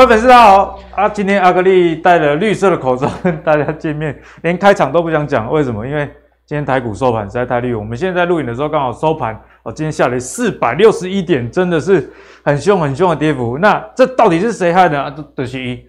[0.00, 1.06] 各位粉丝大家好啊！
[1.10, 5.86] 今天阿格力戴了绿色的口罩跟大家见面， 连开场都不想讲，为什么？
[5.86, 6.06] 因为
[6.46, 7.74] 今天台股收盘实在太绿。
[7.74, 12.10] 我们现在在录影的时候刚好收盘哦，今天下跌四百六十一点，真的是
[12.42, 13.58] 很凶很凶的跌幅。
[13.58, 15.14] 那这到底是谁害的啊？
[15.36, 15.84] 德西一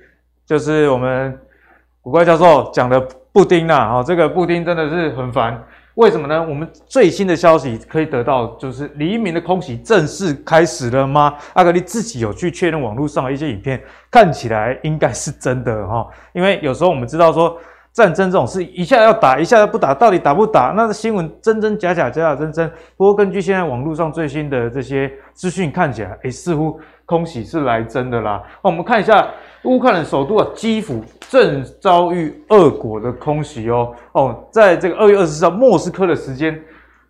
[0.46, 1.40] 就是我们
[2.02, 3.00] 古怪教授讲的
[3.32, 5.58] 布丁呐，哦，这个布丁真的是很烦。
[5.96, 6.42] 为什么呢？
[6.42, 11.36] 我们最新的消息可以得到，就是黎明的空袭正式开始了吗？
[11.54, 16.08] 阿格力自己有去确认网络上的一些影片，看起来应该是真的哈。
[16.34, 17.58] 因为有时候我们知道说
[17.92, 20.74] 战争这种事，一下要打，一下又不打，到底打不打？
[20.78, 22.72] 那新闻真真假假，假假真真。
[22.96, 28.42] 不过根据现在网络上最新的这些资讯，看起来，诶，似乎空袭是来真的啦。
[28.64, 29.28] 那我们看一下。
[29.64, 36.60] 乌克兰首都啊，基辅正遭遇俄国的空袭哦哦，在这个二月二十四号莫斯科的时间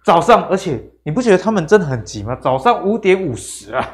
[0.03, 2.35] 早上，而且你不觉得他们真的很急吗？
[2.41, 3.89] 早上五点五十啊，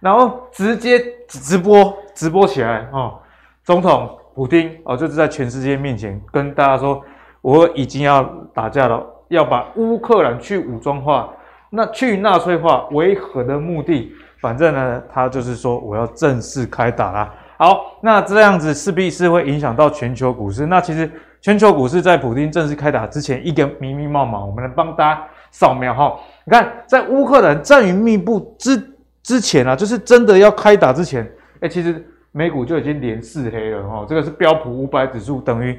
[0.00, 3.16] 然后直接直播直播起来哦，
[3.62, 7.00] 总统普丁哦，就是在全世界面前跟大家说，
[7.42, 11.32] 我已经要打架了，要把乌克兰去武装化，
[11.70, 14.12] 那去纳粹化为何的目的？
[14.40, 17.32] 反正呢，他就是说我要正式开打啦。
[17.58, 20.64] 好，那这样子势必是会影响到全球股市。
[20.66, 26.16] 那其实全球股市在普丁正式开打之前，一个密密麻麻，我们来帮大家扫描哈。
[26.44, 28.80] 你看，在乌克兰战云密布之
[29.24, 34.06] 之前啊，就是真的要开打之前，哎，其实美股就已经连四黑了哈。
[34.08, 35.76] 这个是标普五百指数，等于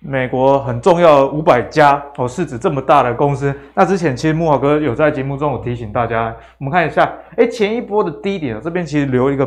[0.00, 3.54] 美国很重要五百家哦，市值这么大的公司。
[3.74, 9.46] 那之前其实慕驊哥有在节目中有提醒大家，我们看一下，哎，前一波的低点啊，这边其实留一个。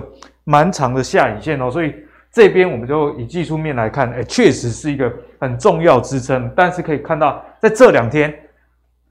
[0.50, 1.94] 蛮长的下影线哦，所以
[2.32, 6.50] 这边我们就以技术面来看，哎，确实是一个很重要支撑。
[6.56, 8.34] 但是可以看到，在这两天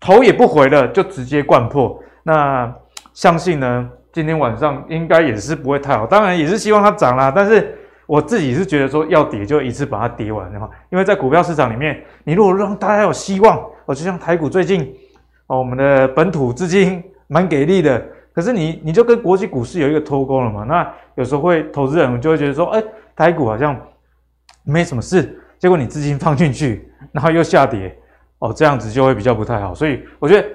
[0.01, 2.03] 头也不回的就直接灌破。
[2.23, 2.75] 那
[3.13, 6.07] 相信呢，今天晚上应该也是不会太好。
[6.07, 7.77] 当然也是希望它涨啦，但是
[8.07, 14.91] 我自己是觉得说要跌就一次把它跌完的话，因为在股票市场里面，你如果让大家有希望，哦，就像台股最近
[15.49, 18.03] 哦，我们的本土资金蛮给力的。
[18.37, 20.63] 可是你你就跟国际股市有一个脱钩了嘛？
[20.65, 22.85] 那有时候会投资人就会觉得说，哎，
[23.17, 23.75] 台股好像
[24.63, 27.97] 没什么事，结果你资金放进去，然后又下跌，
[28.41, 29.75] 哦，这样子就会比较不太好。
[29.75, 30.47] 所以我觉得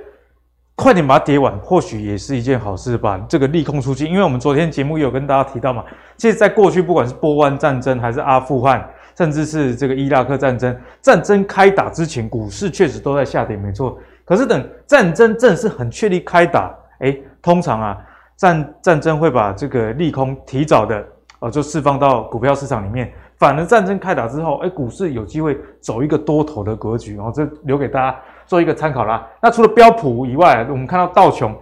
[0.75, 3.19] 快点把它跌完，或许也是一件好事吧。
[3.27, 5.83] 这个利空出尽，因为我们昨天节目有跟大家提到嘛，
[6.17, 8.87] 其实在过去不管是波湾战争，还是阿富汗，
[9.17, 13.97] 甚至是这个伊拉克战争，战争开打之前，股市确实都在下跌，没错。
[14.23, 17.17] 可是等战争正式很确立开打，哎。
[17.41, 17.97] 通常啊，
[18.37, 21.05] 战战争会把这个利空提早的
[21.39, 23.11] 哦，就释放到股票市场里面。
[23.37, 28.15] 反而战争开打之后，哎，股市有机会走一个多头的格局，然后这留给大家
[28.45, 29.27] 做一个参考啦。
[29.41, 31.57] 那除了标普以外，我们看到道琼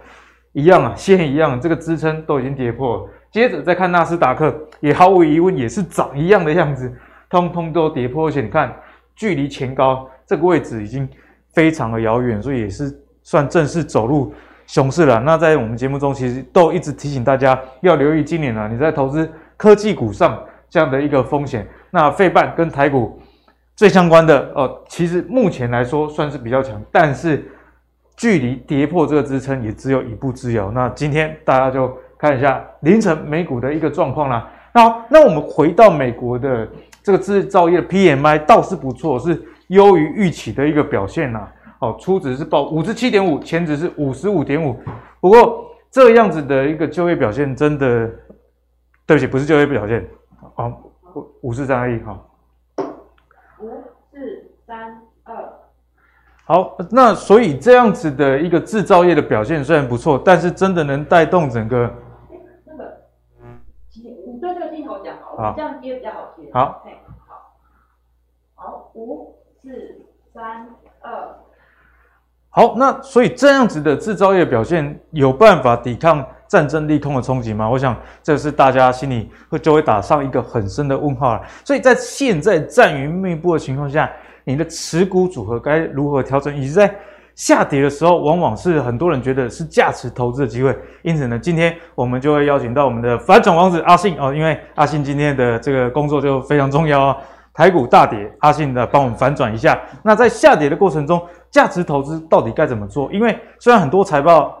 [0.52, 3.08] 一样啊，线一样，这个支撑都已经跌破了。
[3.32, 6.94] 接着再看纳斯达克，也毫无疑问也是长一样的样子，
[7.30, 8.28] 通通都跌破。
[8.28, 8.76] 而且你看，
[9.16, 11.08] 距离前高这个位置已经
[11.54, 14.34] 非常的遥远，所以也是算正式走入。
[14.70, 21.66] 熊市了，那在我们节目中，其实都一直提醒大家要留意今年啊，你在投资科技股上这样的一个风险。
[21.90, 23.20] 那费半跟台股
[23.74, 27.44] 最相关的哦，其实目前来说算是比较强，但是
[28.16, 30.70] 距离跌破这个支撑也只有一步之遥。
[30.70, 34.48] 那今天大家就看一下凌晨美股的一个状况啦。
[34.72, 36.68] 那，那我们回到美国的
[37.02, 41.48] 这个制造业 PMI 倒是不错，是优于预期的一个表现呐。
[41.80, 44.76] 哦，初值是报五十七点五，前值是五十五点五。
[45.18, 48.06] 不过这样子的一个就业表现，真的，
[49.06, 50.06] 对不起，不是就业表现，
[50.56, 50.70] 啊，
[51.40, 52.30] 五四三二一，好，
[53.60, 53.82] 五
[54.12, 55.52] 四三二。
[56.44, 61.86] 好，那所以这样子的一个制造业的表现虽然不错，但是真的能带动整个？
[61.86, 62.36] 哎，
[62.66, 63.00] 那个，
[63.94, 66.50] 你对这个镜头讲好了，这样接比较好接。
[66.52, 66.82] 好，
[67.26, 67.54] 好，
[68.54, 70.68] 好，五四三
[71.00, 71.36] 二。
[72.52, 77.70] 好，那所以这样子的制造业表现有办法抵抗战争利空的冲击吗？
[77.70, 81.40] 我想这是大家心里会就会打上一个很深的问号了。
[81.64, 84.10] 所以在现在战云密布的情况下，
[84.42, 86.56] 你的持股组合该如何调整？
[86.56, 86.92] 以及在
[87.36, 90.76] 下跌的时候，往往是很多人觉得是价值投资的机会。
[91.02, 97.16] 因此呢，今天我们就会邀请到我们的反转王子阿信哦，因为阿信今天的这个工作就非常重要哦。
[97.52, 99.78] 台股大跌，阿信的帮我们反转一下。
[100.02, 101.20] 那在下跌的过程中，
[101.50, 103.12] 价值投资到底该怎么做？
[103.12, 104.56] 因为虽然很多财报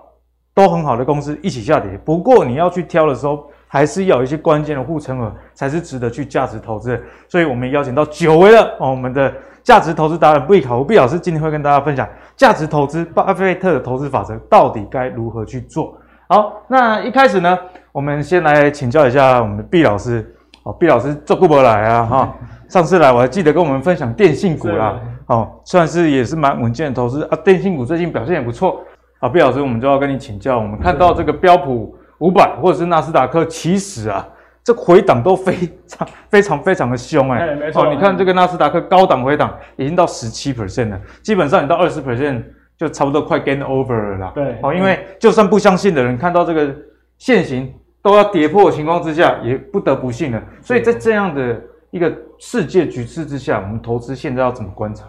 [0.52, 7.00] 都很好的公司一起下跌，不过你要去挑的时候，还是要有一些关键的护城河，才是值得去价值投资。
[7.28, 9.32] 所以，我们邀请到久违了哦，我们的
[9.62, 15.96] 价值投资达人毕考毕老师，今天会跟大家分享价值投资巴菲特的投资法则到底该如何去做。
[16.28, 17.56] 好，那一开始呢，
[17.92, 20.34] 我们先来请教一下我们的毕老师。
[20.62, 22.34] 哦，毕老师做顾不来啊，哈，
[22.68, 28.82] 上次来我还记得跟我们分享电信股啦，哦，算是也是蛮稳健的投资啊，电信股最近表现也不错。
[29.20, 34.26] 啊，毕老师，我们就要跟你请教，我们看到这个标普五百或者是纳斯达克，其实啊，
[34.64, 35.54] 这回档都非
[35.86, 42.42] 常非常非常的凶哎、欸，没错，你看这个纳斯达克高档回档已经到十七 percent 了，基本上你到二十 percent
[42.76, 44.32] 就差不多快 gain over 了啦。
[44.34, 46.74] 对，好，因为就算不相信的人看到这个
[47.18, 47.72] 线型。
[48.02, 50.42] 都要跌破的情况之下，也不得不信了。
[50.62, 51.60] 所以在这样的
[51.90, 55.04] 一个世界局势之下，我们投资现在要怎么观察？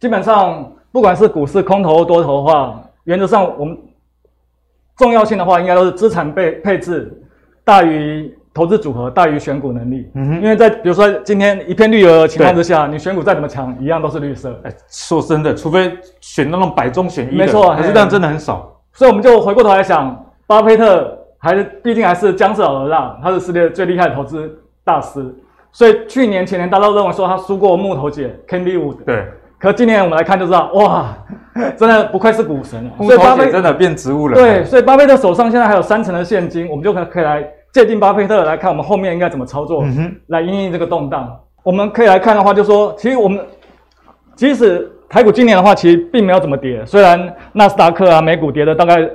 [0.00, 3.78] 基本上，不管是股市空头多头的话，原则上我们
[4.96, 7.22] 重要性的话，应该都是资产配配置
[7.62, 10.10] 大于投资组合大于选股能力。
[10.14, 14.58] 嗯哼，因为在比如说今天一片绿油的情况之下，你选股再怎么强，一样都是绿色。
[14.64, 18.80] 哎，说真的，除非选那种百中选一，没错，可是这样真的很少。
[18.92, 21.16] 所以我们就回过头来想，巴菲特。
[21.42, 25.34] 还是毕竟还是江浙老的让，他是世界最厉害的投资大师，
[25.72, 28.96] 所以去年前年大家都认为说他输过木头姐 Candy Wood。
[29.06, 29.26] 对，
[29.60, 31.14] 可今年我们来看就知道，哇，
[31.76, 34.34] 真的不愧是股神所以巴菲特真的变植物人。
[34.34, 39.84] 对，所以巴菲特手上现在还有三成的现金，我们就可可以来借鉴巴菲特来看我们后面应该怎么操作，
[40.28, 41.38] 来应应这个动荡。
[41.62, 43.44] 我们可以来看的话，就说其实我们
[44.34, 49.08] 即使台股今年的话，其实并没有怎么跌，虽然纳斯达克啊美股跌的大概。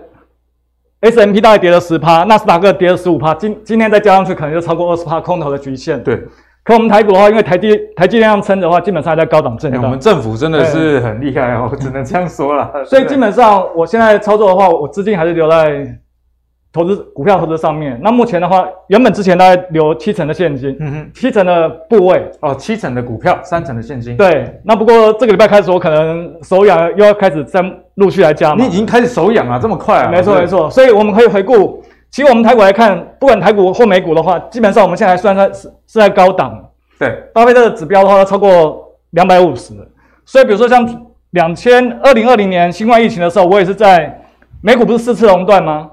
[1.01, 6.01] S M P 大概跌了十趴，纳斯达克跌了十五趴，今今天再加上去，可能就超过二十趴空头的局限。
[6.03, 6.19] 对，
[6.65, 9.81] 可我们台股的话，因为台积台积电量撑的话，基本上还在高档震荡。
[9.81, 12.83] 我们政府真的是很厉害哦，我 只能这样说了。
[12.83, 15.88] 所以基本上，我现在操作的话，我资金还是留在。
[16.73, 24.17] 投资股票投资上面，那目前的话，原本之前大概留七成的现金，嗯哼，七成的部位哦，七成的股票，三成的现金。
[24.17, 27.63] 对，那不过这个礼拜开始，我可能手痒又要开始再
[27.94, 28.62] 陆续来加码。
[28.62, 30.12] 你已经开始手痒了，这么快啊？
[30.12, 31.81] 没错没错，所以我们可以回顾，
[32.15, 36.57] 其实我们台股来看，不管台股或美股的话，基本上我们现在还算在是是在高档。
[36.97, 39.73] 对，巴菲特的指标的话，超过两百五十。
[40.23, 40.88] 所以比如说像
[41.31, 44.17] 两千二零二零年新冠疫情的时候，我也是在
[44.62, 45.91] 美股不是四次熔断吗？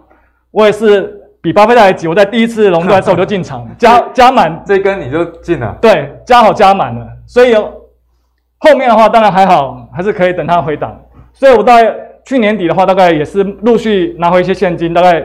[0.52, 10.96] 我也是比巴菲特还急，我在第一次熔断的时候我就进场， 加加满这一根你就进了，对，加好加满了，所以后面的话当然还好，还是可以等它回档。
[11.32, 11.92] 所以我大概
[12.24, 15.20] 去年底的话，大概也是陆续拿回一些现金，大概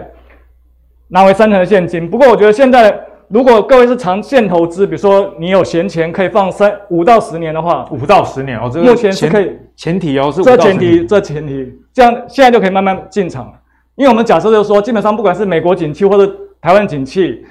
[1.09, 2.09] 拿回三成的现金。
[2.09, 3.00] 不过我觉得现在
[3.30, 13.54] 如果各位是长线投资，比如说你有闲钱可以放三五到十年的话，五到十年哦，这个目前是可以前提哦，是这前提这前提，这样现在就可以慢慢进场。
[13.95, 16.31] 因为我们假设就是说，基本上不管是美国景气或者
[16.62, 17.44] 台湾景气，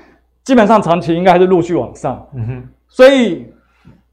[0.45, 2.25] 基本上长期应该还是陆续往上。
[2.35, 2.69] 嗯哼。
[2.89, 3.45] 所以，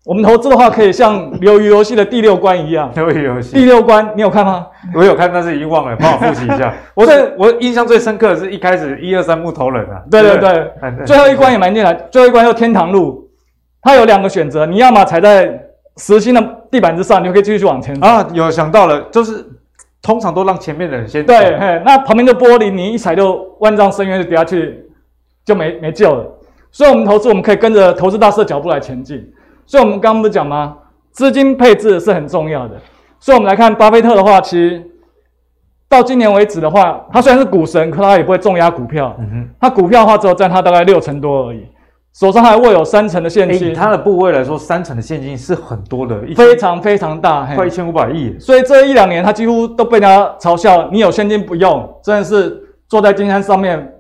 [0.06, 2.92] 我们投资的话，可以像鱿鱼游戏的第六关一样。
[2.94, 3.56] 鱿鱼游戏。
[3.56, 4.68] 第六关，你有看吗？
[4.94, 6.74] 我有看，但是已经忘了，帮我复习一下。
[6.94, 10.02] 我是我印象最深刻的是一开始一二三木头人啊。
[10.12, 11.06] 对对对。
[11.06, 13.30] 最后一关也蛮厉害，最后一关叫天堂路，
[13.82, 15.58] 它有两个选择，你要么踩在
[15.98, 18.06] 实心的地板之上，你就可以继续往前走。
[18.06, 19.46] 啊，有想到了，就是。
[20.06, 24.84] 通常都让前面的人先对，那旁边的玻璃你一踩就万丈深渊就跌下去，
[25.46, 26.26] 就没没救了。
[26.74, 29.26] 所以，我们投资我们可以跟着投资大师的脚步来前进。
[29.65, 30.75] 所以，我们刚刚不是讲吗？
[31.12, 32.76] 资金配置是很重要的。
[33.19, 34.83] 所以，我们来看巴菲特的话，其实
[35.88, 39.16] 到今年为止的话，他虽然是股神，可他也不会重压股票。
[39.19, 41.66] 嗯哼，他股票的话只有占他大概六成多而已。
[42.14, 48.38] 手上还握有三成的现金，以他的部位来说，三成的现金是很多的，非常非常大，快一千五百亿。
[48.40, 53.92] 所以这一两年，他几乎都被人家嘲笑，你有现金不用，真的是坐在金山上面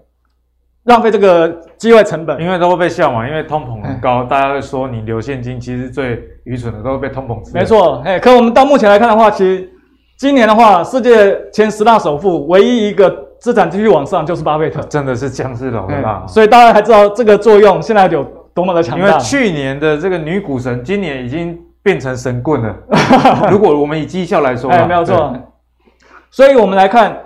[0.85, 2.39] 浪费这个机会成本。
[2.41, 7.51] 因为都会被笑嘛，因为通膨很高，大家会说你留现金，其实最愚蠢的都会被通膨吃。
[7.53, 9.69] 没错，哎，可我们到目前来看的话，其实
[10.17, 13.29] 今年的话，世界前十大首富唯一一个。
[13.43, 18.23] 资产继续往上，就是巴菲特，真的是僵尸老大，所以大家还知道这个作用现在有
[18.53, 19.05] 多么的强大。
[19.05, 22.73] 因为去年的这个女股神，今年已经变成神棍了。
[23.51, 25.35] 如果我们以绩效来说，哎，没有错。
[26.31, 27.17] 所以我们来看，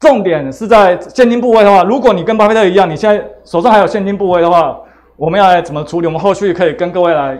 [0.00, 4.78] 重点是在现金部位的话，如果你跟巴菲特一样，你现在手上还有现金部位的话，
[5.16, 6.06] 我们要来怎么处理？
[6.06, 7.38] 我们后续可以跟各位来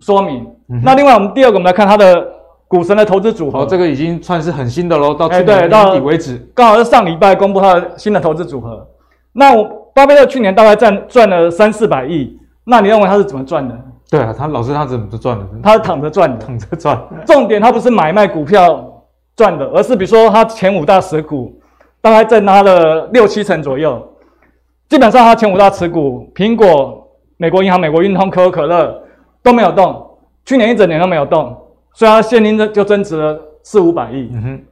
[0.00, 0.46] 说明。
[0.68, 2.28] 嗯、那另外，我们第二个，我们来看它的。
[2.72, 8.88] 股神的投资组合，哦，这个已经算是很新的喽，到去年年底为止，刚好是上礼拜公布他的新的投资组合。
[9.34, 9.62] 那我
[9.94, 12.34] 巴菲特去年大概赚赚了三四百亿，
[12.64, 13.78] 那你认为他是怎么赚的？
[14.08, 15.44] 对啊，他老师他怎么赚的？
[15.62, 16.98] 他是躺着赚的，躺着赚。
[17.26, 18.82] 重点他不是买卖股票
[19.36, 21.52] 赚的，而是比如说他前五大持股
[22.02, 24.06] 大概占他的六七成左右，
[24.90, 29.02] 基本上他前五大持股，苹果、美国银行、美国运通、可口可乐
[29.42, 31.56] 都没有动，去年一整年都没有动。
[31.94, 34.30] 所以它现金就增值了四五百亿。
[34.32, 34.62] 嗯哼，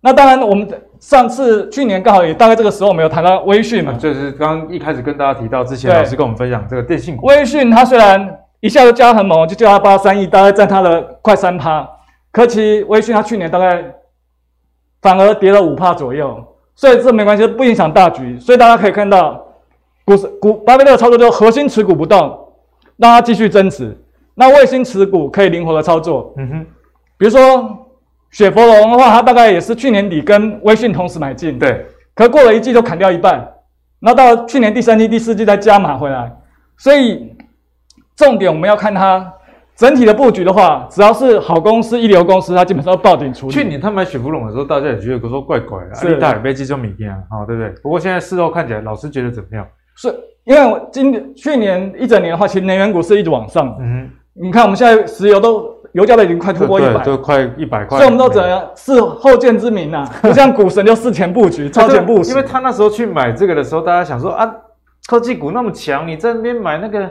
[0.00, 0.68] 那当然，我们
[1.00, 7.26] 上次去年刚好也大概这个时候，我们有谈到微讯嘛，就是刚刚一开始跟大家提到之前，老师跟我们分享这个电信股。
[7.26, 11.84] 微讯它虽然一下就加很猛，就叫它八三亿，大概占它的快三趴。
[12.30, 13.84] 可其微讯它去年大概
[15.00, 16.40] 反而跌了五趴左右，
[16.74, 18.38] 所以这没关系，不影响大局。
[18.38, 19.44] 所以大家可以看到，
[20.04, 22.18] 股市股巴菲特的操作就是核心持股不动，
[22.96, 23.96] 让它继续增值。
[24.34, 26.66] 那卫星持股可以灵活的操作，嗯哼，
[27.18, 27.78] 比如说。
[28.32, 31.86] 雪佛龙的话，它大概也是去年底跟微讯同时买进，对。
[32.14, 33.46] 可过了一季就砍掉一半，
[34.00, 36.34] 然后到去年第三季、第四季再加码回来。
[36.78, 37.30] 所以
[38.16, 39.30] 重点我们要看它
[39.76, 43.52] 整体的布局的话，只要是好公司、一流公司，它基本上都爆顶处理。
[43.52, 47.70] 去年他买雪佛龙的时候，大家也觉得说怪怪的，是大杯机就米店啊，好对不对？
[47.82, 49.66] 不过现在事后看起来，老师觉得怎么样？
[49.96, 50.08] 是
[50.44, 53.76] 因为我今去年一整年的话，其实能源股是一直往上。
[53.80, 55.70] 嗯，你看我们现在石油都。
[55.92, 57.98] 油价都已经快突破一百，都快一百块。
[57.98, 58.66] 所以我们都怎样？
[58.74, 62.30] 是后见之明啊， 不像股神就事前布局、超前部署。
[62.30, 64.50] 因为他那时候去买这个的时候，大家想说啊，
[65.06, 67.10] 科技股那么强，你在那边买那个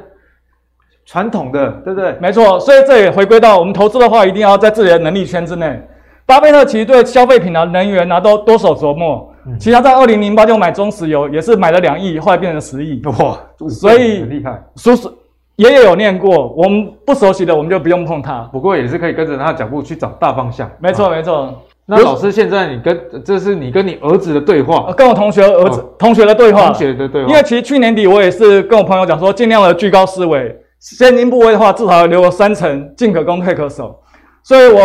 [1.06, 2.16] 传统的，对不对？
[2.22, 5.82] 没错，所以这也回归到我们投资的话，一定要在自己的能力圈之内。
[6.26, 9.28] 巴菲特其实对消费品啊、能源啊都多手琢磨。
[9.46, 13.02] 嗯、其实他在二零零八就买中石油，也是买了两亿，后来变成十亿。
[13.06, 15.12] 哇，所以很厉害，叔叔。
[15.58, 18.40] 爷爷有念过，我们不熟悉的我们就不用碰它。
[18.52, 20.70] 不过也是可以跟着他的脚步去找大方向。
[20.80, 21.54] 没错，没错。
[21.86, 26.68] 那老师现在你跟这是你跟你儿子的对话，跟我同学儿子、哦、同学的对话。
[26.68, 27.30] 同学的对话。
[27.30, 33.98] 因为其实去年底我也是跟我朋友讲说，尽量的居高思维，现金部位的话至少要留个三成，进可攻退可守。
[34.44, 34.82] 所以我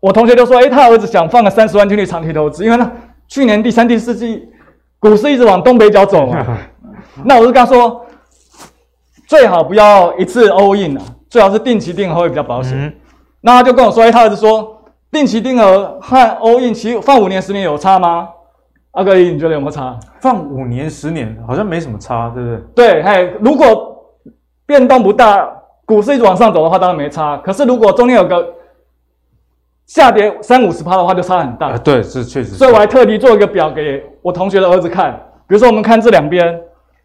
[0.00, 2.90] 我同学就说，哎，他儿子想放个三十万进去长期投资，因为呢
[3.28, 4.48] 去年第三、第四季
[4.98, 6.58] 股市一直往东北角走嘛。
[7.26, 8.06] 那我就跟他说。
[9.26, 12.76] 最好不要一次 all in 啊，最好是定期定额会比较保险。
[12.76, 12.92] 嗯、
[13.42, 18.28] 那他就跟我说，哎，他儿子说定期定额和 all in 其实放五年十年有差吗？
[18.90, 19.96] 阿哥，你觉得有没有差？
[20.20, 22.58] 放五年十年好像没什么差，对不对？
[22.74, 23.89] 对，嘿，如果
[24.70, 25.50] 变动不大，
[25.84, 27.36] 股市一直往上走的话，当然没差。
[27.38, 28.54] 可是如果中间有个
[29.84, 31.70] 下跌三五十趴的话，就差很大。
[31.70, 32.50] 啊、对，是确实。
[32.54, 35.10] 所以我还特地做一个表给我同学的儿子看，
[35.48, 36.56] 比如说我们看这两边，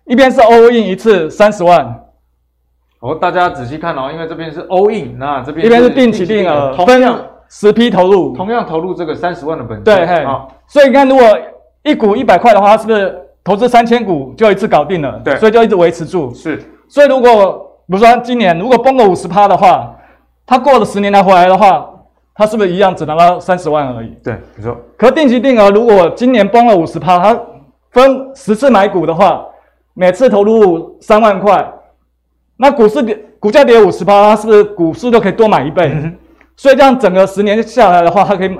[0.05, 2.01] 一边是 all in 一次三十万。
[2.99, 7.01] 哦，大家仔细看哦，因为这边是 all in，那这边一边是定期定额，分
[7.49, 9.83] 十批投入，同样投入这个三十万的本金。
[9.83, 11.25] 对，嘿，好，所以你看，如果
[11.81, 15.19] 一股一百块的话，它是不是投资三千股就一次搞定了？
[15.23, 16.31] 对，所以就一直维持住。
[16.31, 19.95] 是，所以如果比如说今年如果崩了五十趴的话，
[20.45, 21.89] 他过了十年才回来的话，
[22.33, 24.09] 他是不是一样只拿到三十万而已？
[24.23, 24.77] 对，没错。
[24.97, 27.39] 可定期定额如果今年崩了五十趴，他
[27.91, 29.45] 分十次买股的话，
[29.93, 31.71] 每次投入三万块。
[32.57, 35.91] 那股市跌，股价跌五十趴，他是不是股市都可以多买一倍？
[35.93, 36.15] 嗯、
[36.55, 38.59] 所以这样整个十年下来的话，他可以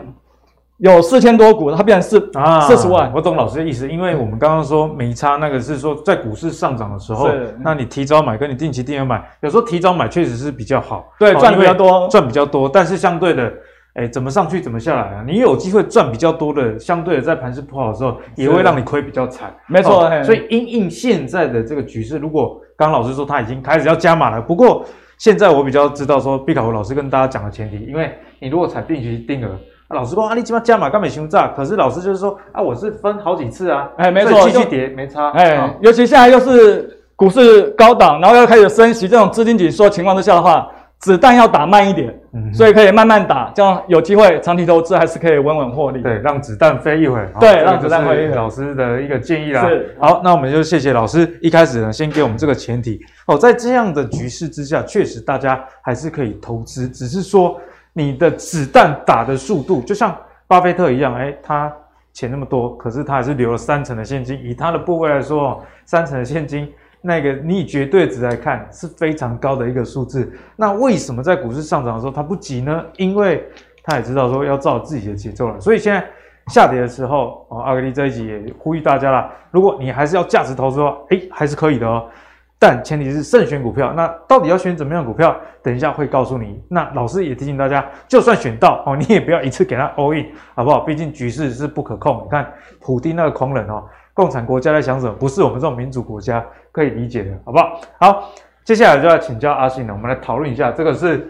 [0.77, 3.11] 有四千多股，它变成四啊四十万。
[3.13, 7.29] 我懂老师的意思，因为我们刚刚说没差，那个是说在股市上涨的时候，
[7.61, 13.51] 那你提早买跟你定期定额买，有时候提早买确实是比较好，对，赚比较多，赚比较多，但是相对的。
[13.97, 15.23] 哎，怎么上去怎么下来啊？
[15.25, 19.55] 你有机会赚比较多的，相对的在盘势不好的时候，也会让你亏比较惨。
[19.69, 24.83] 没错，哦、所以因应现在的这个局势，如果刚刚老师说他已经开始要加码了，不过
[25.17, 29.57] 现在我比较知道说，毕卡胡老师跟大家讲的前提，因为你如果采定期定额，
[29.89, 40.69] 老师说啊，你起码加码干没熊炸，可是老师就是说啊，我是分好几次啊，哎，没错，继续跌没差，哎，哦、尤其现在又是股市高档，然后又开始升息，这种资金紧缩情况之下的话。
[40.97, 46.01] 子弹要打慢一点，嗯、所以可以慢慢打，这样有机会长期投资还是可以稳稳获利。
[46.01, 47.19] 对，让子弹飞一会。
[47.37, 48.33] 对，让子弹飞一会。
[48.33, 49.67] 老师的一个建议啦。
[49.67, 49.93] 是。
[49.99, 51.37] 好，那我们就谢谢老师。
[51.41, 57.59] 一开始呢，先给我们这个前提哦，在这样的局势之下，确实大家还是可以投资，只是说
[57.97, 60.13] 你的子弹打的速度，就像
[60.47, 61.73] 巴菲特一样，哎，他
[62.11, 64.37] 钱那么多，可是他还是留了三成的现金。
[64.43, 66.69] 以他的部位来说，三成的现金。
[67.07, 72.83] 那个你以绝对值来看是非常高的一个数字，那为什么在股市上涨的时候他不急呢？
[72.97, 73.47] 因为
[73.83, 76.03] 他也知道说要照自己的节奏了，所以现在
[76.47, 82.09] 下跌的时候，哦，阿格力这一集也呼吁大家啦，如果你还是要价值投资的话，诶，还是可以的哦，
[82.57, 83.93] 但前提是慎选股票。
[83.93, 85.35] 那到底要选怎么样的股票？
[85.61, 86.61] 等一下会告诉你。
[86.69, 90.79] 那老师也提醒大家，就算选到哦，你也不要一次给他 all in，好不好？
[90.81, 92.21] 毕竟局势是不可控。
[92.23, 93.83] 你看普丁那个狂人哦。
[94.13, 95.11] 共产国家在想什么？
[95.11, 97.81] 不是我们这种民主国家可以理解的，好不好？
[97.99, 98.29] 好，
[98.63, 99.93] 接下来就要请教阿信了。
[99.93, 101.29] 我们来讨论一下，这个是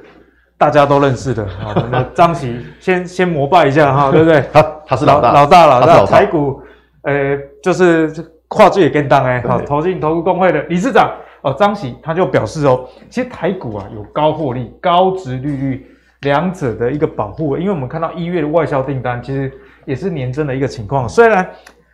[0.55, 4.44] 大家都认识的，我们的张琦，先先膜拜一下哈，对不对？
[4.53, 6.62] 他他是老大，老大，老大，台股，
[7.01, 8.13] 呃，就是
[8.47, 15.91] 跨界也跟当哎，好，投信投顾公会的理事长哦，张喜他就表示哦，其实台股啊有高获利、高殖利率。
[16.21, 19.51] 两者的一个保护，因为我们看到一月的外销订单其实
[19.85, 21.43] 也是年增的一个情况，虽然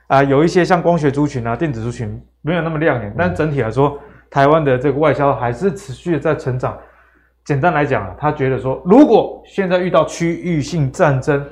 [0.08, 6.77] 啊、呃、有一些像光学族群啊、电子族群没有那么亮眼，但整体来说，台湾的这个外销还是持续的在成长。
[7.43, 11.46] 简单来讲啊，他觉得说，如果现在遇到区域性战争、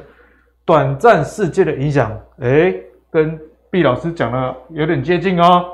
[0.64, 3.38] 短暂世界的影响，诶，跟
[3.70, 5.66] 毕老师讲的有点接近哦，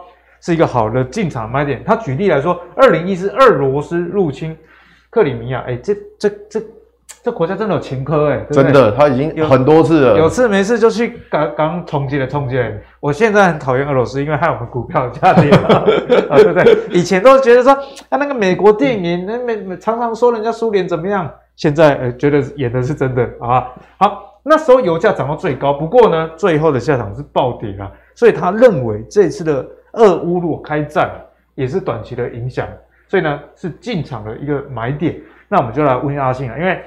[0.41, 1.83] 是一个好的进场买点。
[1.85, 4.57] 他举例来说，二零一四俄罗斯入侵
[5.09, 6.61] 克里米亚，诶，这这这。
[7.23, 12.55] 这国家真的有前科哎，真的，他已经很多次了，有，有次没事就去刚刚冲击了冲击。
[12.99, 15.67] 我现在很讨厌俄罗斯，因为害我们股票下跌了，
[16.29, 16.77] 啊，对不对？
[16.91, 17.73] 以前都觉得说，
[18.09, 23.69] 啊，那个美国电影，那美常常说人家苏联怎么样，现在呃觉得演的是真的啊。
[23.97, 27.91] 好，那时候油价涨到最高，不过呢，最后的下场是暴跌啊。
[28.13, 31.09] 所以他认为这次的俄乌如果开战，
[31.55, 32.67] 也是短期的影响，
[33.07, 35.19] 所以呢是进场的一个买点。
[35.49, 36.79] 那我们就来问阿信啊，因为。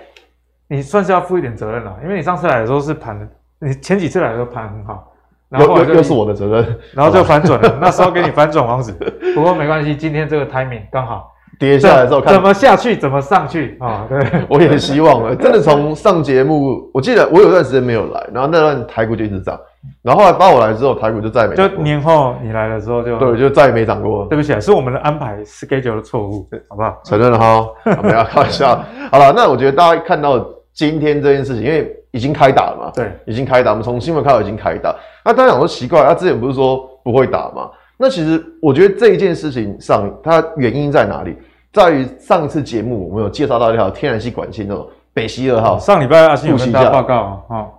[0.71, 3.27] 你算是要负一点责任了，因为你上次来的时候是盘，
[3.59, 5.15] 你前几次来的时候盘很好，
[5.49, 8.93] 然后又又是我的责任，然后就反转了， 那时候给你反转王子，
[9.35, 14.07] 不过没关系，今天这个 timing 刚好跌下来之后看怎么下去怎么上去啊、哦？
[14.09, 19.59] 对， 我也希望了， 真的从上节目，我记得我有段时间没有来，然后那段台股就一直涨，
[20.03, 24.27] 然后后来发我来之后，台股就再也没涨过，就年后你来的时候就对，就再也没涨过。
[24.27, 26.99] 对不起啊，是我们的安排 schedule 的错误，好不好？
[27.05, 27.69] 承认了哈，
[28.03, 28.83] 不要开玩笑。
[29.11, 30.45] 好了，那我觉得大家看到。
[30.75, 33.73] 今天这件事情，因为已经开打了嘛，对，已经开打。
[33.73, 34.95] 我们从新闻开始已经开打。
[35.25, 37.69] 那大家讲说奇怪，他之前不是说不会打吗？
[37.99, 41.37] 那其实我觉得这一件事情上，它原因在哪里？
[41.79, 45.79] 在于上一次节目我们有介绍到一条天然气管线，叫做北溪二号。
[45.79, 47.71] 上礼拜阿信有跟大家报告啊、哦，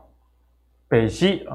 [0.87, 1.45] 北溪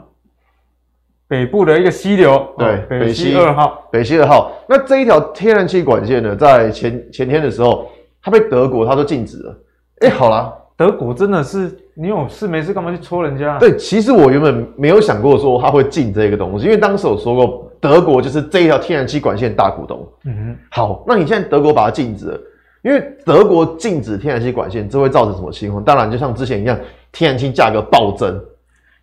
[1.27, 4.53] 北部的一个溪流，对，哦、北溪二号，北溪二号。
[4.69, 9.59] 那这一条天然气管线呢，在前前天的时候，它被德国它都禁止了。
[10.01, 10.53] 哎，好啦。
[10.76, 13.59] 德国真的是，你有事没事干嘛去戳人家？
[13.59, 20.04] 对，其实我原本没有想过说他会禁这个东西，因为当时我说过，德国就是这一条天然气管线大股东。
[20.25, 22.41] 嗯哼，好，那你现在德国把它禁止了，
[22.82, 25.84] 因为德国禁止天然气管线，这会造成什么情况？
[25.84, 26.76] 当然就像之前一样，
[27.13, 28.43] 天然气价格暴增。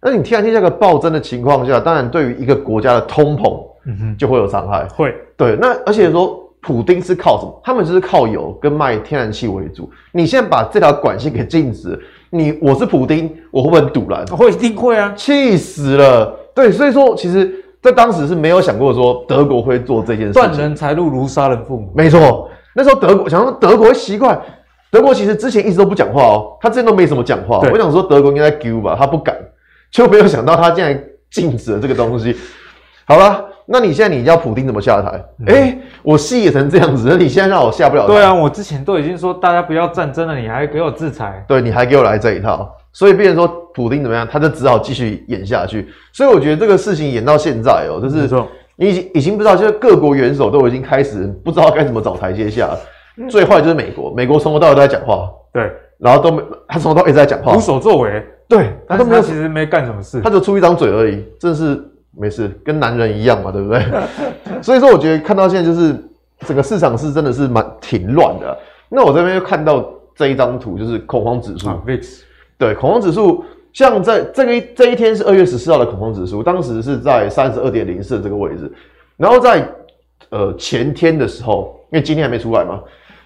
[0.01, 4.85] 那你天然气价格暴增的情况下，当然对于一个国家的通膨，嗯哼，就会有伤害。
[4.89, 6.37] 会，对，那而且说。
[6.61, 7.61] 普丁是靠什么？
[7.63, 9.89] 他们就是靠油跟卖天然气为主。
[10.11, 14.23] 你现在把这条管线给禁止，你我是普丁，我会不会很赌烂？
[14.27, 15.11] 会，一定会啊！
[15.15, 16.37] 气死了。
[16.53, 20.33] 对，所以说，其实在当时是没有想过说德国会做这件事。
[20.33, 21.91] 断人财路如杀人父母。
[21.95, 24.39] 没错，那时候德国想说德国会习惯，
[24.91, 27.57] 德国其实之前一直都不讲话哦，他之前都没什么讲话。
[27.57, 29.35] 我想说德国应该丢吧，他不敢，
[29.89, 32.35] 就没有想到他竟然禁止了这个东西。
[33.05, 33.47] 好了。
[33.71, 35.09] 那你现在你叫普丁怎么下台？
[35.47, 38.13] 哎、嗯欸，我戏也成这样子，那你现在让我下不了台？
[38.13, 41.43] 对啊，我之前都已经说大家不要战争了，你还给我制裁？
[41.47, 45.87] 对，你还给我来这一套，所以变成说普丁怎么样，他就只好继续演下去。
[46.11, 48.27] 所以我觉得这个事情演到现在哦、喔，就是
[48.75, 52.69] 你已经已经不知道，就是各国元首都已经开始不知道该怎么找台阶下。
[53.29, 61.81] 最坏就是美国，美国从头到尾都在讲话，对，然后都没他从头到尾一直在讲话，无所作为，对，他都没有，其实没干什么事，他就出一张嘴而已，真是。
[62.17, 63.81] 没事，跟男人一样嘛，对不对？
[64.61, 65.95] 所以说，我觉得看到现在就是
[66.45, 68.57] 整个市场是真的是蛮挺乱的。
[68.89, 71.69] 那我这边又看到这一张图，就是恐慌指数。
[71.69, 72.21] 啊，VIX。
[72.57, 78.71] 对，恐慌指数，像在这个这一天是二月十四号的恐慌指数，当时是在三十二点零四这个位置。
[79.15, 79.65] 然后在
[80.29, 82.81] 呃前天的时候，因为今天还没出来嘛，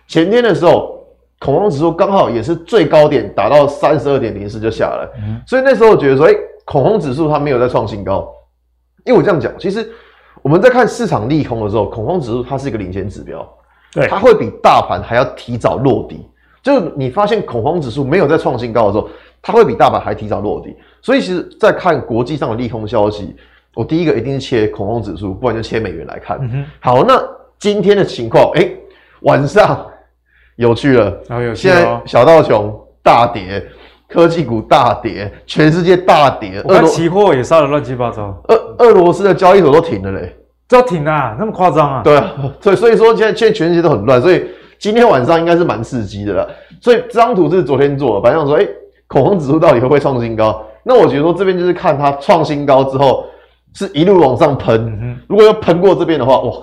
[0.08, 1.04] 前天的时候
[1.40, 5.08] 恐慌指数刚好也是最高点达到三十二点零四就下来。
[5.26, 5.42] 嗯。
[5.48, 6.34] 所以那时候我觉得说，哎，
[6.66, 8.32] 恐慌指数它没有在创新高。
[9.06, 9.90] 因为我这样讲，其实
[10.42, 13.48] 我们在看市场利空的时候，恐慌指数它是一个领先指标，
[13.94, 16.28] 对，它会比大盘还要提早落底。
[16.62, 19.08] 就是你发现恐慌指数没有在创新高的时候，
[19.42, 20.76] 它会比大盘还提早落底。
[21.02, 23.36] 所以，其实，在看国际上的利空消息，
[23.76, 26.40] 我第一个一定是切恐慌指数，不然就切美元来看。
[26.42, 27.24] 嗯、好，那
[27.60, 28.68] 今天的情况，哎，
[29.22, 29.86] 晚上
[30.56, 31.22] 有趣了，
[31.54, 33.64] 现在小道琼大跌。
[34.08, 40.36] 科技股大跌，全世界大跌，俄罗期货也杀的乱七八糟，俄俄罗斯的交易所都停了嘞，
[40.70, 42.02] 都停啊，那么夸张啊？
[42.04, 46.48] 对啊，所以所以说现在现在全世界都很乱，所以今天晚上应该是蛮刺激的了。
[46.80, 48.70] 所以这张图是昨天做的，本来想说，哎、欸，
[49.08, 50.64] 恐慌指数到底会不会创新高？
[50.84, 53.26] 那我觉得说这边就是看它创新高之后
[53.74, 56.54] 是一路往上喷、嗯，如果要喷过这边的话，哇，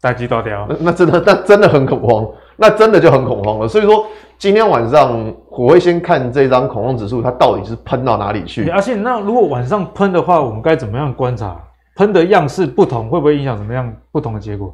[0.00, 3.66] 大鸡大雕，那那真的那真的很恐慌，那真的就很恐慌了。
[3.66, 4.06] 所以说。
[4.44, 8.68] 今天晚上我会先看这张恐慌指数，它到底是喷到哪里去？
[8.68, 11.58] 而且，那如果晚上喷的话，我们该怎么样观察？
[11.96, 14.70] 喷的样式不同，会不会影响什么样不同的结果？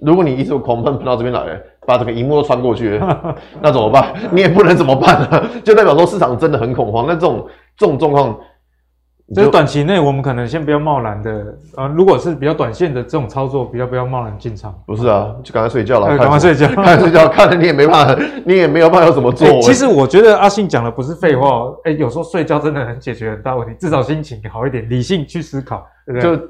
[0.00, 1.40] 如果你一直狂喷喷到这边来，
[1.86, 3.00] 把整个荧幕都穿过去，
[3.62, 4.12] 那怎么办？
[4.32, 5.40] 你也不能怎么办啊？
[5.62, 7.06] 就代表说市场真的很恐慌。
[7.06, 8.36] 那这种这种状况。
[9.34, 11.86] 就是短期内，我们可能先不要贸然的啊。
[11.86, 14.74] 如果是比较短线的这种操作，比较不要贸然进场。
[14.86, 16.18] 不是啊，就赶快睡觉了。
[16.18, 17.26] 赶快睡觉， 赶快睡觉。
[17.28, 19.60] 看了你也没办法， 你也没有办法有什么做、欸。
[19.62, 21.76] 其实我觉得阿信讲的不是废话哦。
[21.84, 26.36] 哎、欸，有时候睡觉真的很解决很大问题，至少心情好一点，理性去思考，对不对？
[26.36, 26.42] 就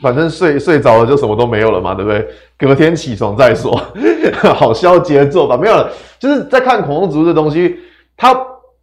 [0.00, 2.26] 反正睡睡着了就什么都没有了嘛，对不对？
[2.56, 3.78] 隔天起床再说，
[4.54, 5.90] 好消极的做法没有了。
[6.18, 7.76] 就是在看恐慌指数这东西，
[8.16, 8.34] 它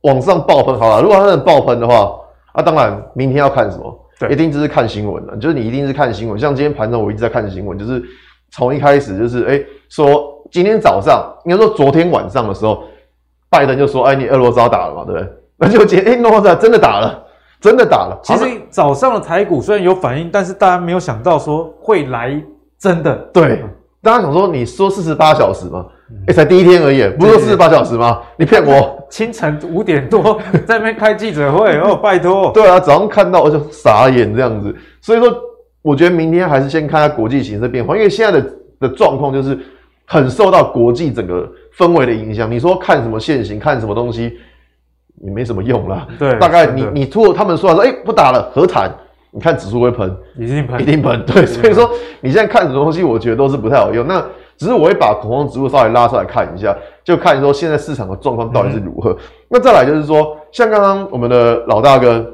[0.01, 1.01] 往上爆喷好了。
[1.01, 2.17] 如果它能爆喷的话，那、
[2.57, 4.07] 啊、当然明天要看什么？
[4.19, 6.39] 对，一定就是看新闻了，就是你一定是看新闻。
[6.39, 8.01] 像今天盘中，我一直在看新闻，就是
[8.49, 12.83] 从一开始就是，哎、欸，说今天早上，应该说昨天晚上的时候，
[13.47, 15.29] 拜登就说，哎，你俄罗斯要打了嘛，对不对？
[15.59, 17.23] 那就今天，哎，诺斯真的打了，
[17.61, 18.19] 真的打了。
[18.23, 22.41] 其实早上的台股虽然有反应，但是大家没有想到说会来
[22.79, 23.15] 真的。
[23.31, 23.63] 对，
[24.01, 25.85] 大家想说，你说四十八小时吗？
[26.09, 28.21] 哎、欸，才第一天而已，不是说四十八小时吗？
[28.37, 29.05] 你骗我！
[29.09, 32.49] 清晨五点多在那边开记者会哦，拜托。
[32.53, 34.73] 对啊，早上看到我就傻眼这样子。
[35.01, 35.37] 所以说，
[35.81, 39.59] 我觉得明天还是先看下国际形势变化，因为现在的的状况就是
[40.05, 42.49] 很受到国际整个氛围的影响。
[42.49, 44.37] 你说看什么现行，看什么东西，
[45.25, 46.07] 也没什么用啦。
[46.17, 48.89] 对，大概你你突他们说说，哎、欸，不打了，和谈。
[49.29, 51.21] 你看指数会喷，一定喷，一定喷。
[51.25, 51.89] 对，所以说
[52.21, 54.07] 你现在看什么东西，我觉得都是不太好用。
[54.07, 54.25] 那。
[54.57, 59.11] 只是我会把恐慌指数稍微拉出来看一下，就看说现在市场的状况到底是如何。
[59.11, 59.17] 嗯、
[59.49, 62.25] 那再来就是说，像刚刚我们的老大哥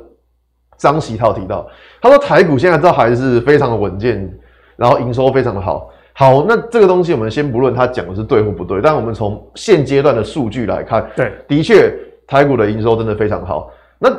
[0.78, 1.68] 张喜涛提到，
[2.02, 4.34] 他说台股现在都还是非常的稳健，
[4.78, 5.90] 然后营收非常的好。
[6.14, 11.94] 好，那这个东西我们先不论他讲的是对或不对，但我们从现阶段的数据来看，对，的确
[12.28, 13.72] 台股的营收真的非常好。
[14.00, 14.10] 那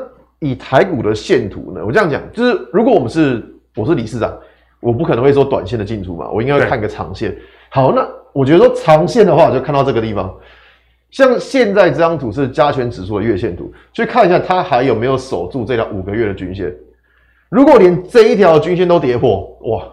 [0.41, 3.43] 以台股的线图呢，我这样讲，就是如果我们是
[3.77, 4.37] 我是理事长，
[4.81, 7.35] 我不可能会说短线的进出嘛，我应该会看个长线。
[7.75, 10.33] 好，那我觉得说长线的话，就看到这个地方，
[11.11, 16.73] 像现在这张图是加权指数的月线图，去看一下它还有没有守住这条五个月的均线。
[17.49, 19.93] 如果连这一条均线都跌破，哇，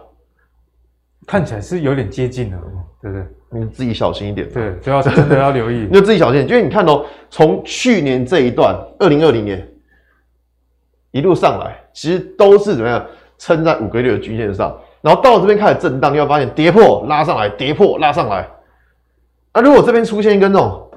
[1.26, 2.58] 看起来是有点接近了，
[3.02, 3.26] 对不对？
[3.60, 4.48] 你自己小心一点。
[4.48, 9.68] 对，主要是真的要留意， 你就自己小心，因为你看哦，从去年这一段，二零二零年
[11.10, 13.04] 一路上来，其实都是怎么样
[13.38, 14.78] 撑在五个月的均线上。
[15.02, 18.48] 然后到了这边开始震荡，你会发现跌破拉上来，跌破拉上来。
[19.52, 20.90] 啊，如果这边出现一根那种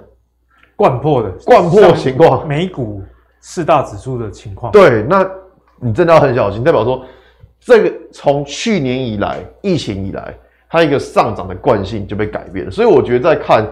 [0.76, 3.02] 灌破的灌破情况，美股
[3.42, 5.28] 四大指数的情况，对，那
[5.80, 7.04] 你真的要很小心，代表说
[7.60, 10.34] 这个从去年以来疫情以来，
[10.70, 12.72] 它一个上涨的惯性就被改变了。
[12.72, 13.68] 所以我觉得在看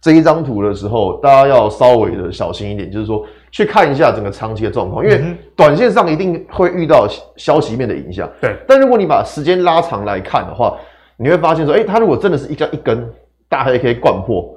[0.00, 3.24] 这一张图的时候，大家要稍微的小心一点，就是说。
[3.50, 7.06] 去看一下整个长期的状况，因为短线上一定会遇到
[7.36, 8.28] 消息面的影响。
[8.40, 10.76] 对，但如果你把时间拉长来看的话，
[11.16, 13.10] 你会发现说，哎、欸，它如果真的是一根一根
[13.48, 14.54] 大黑 K 灌破，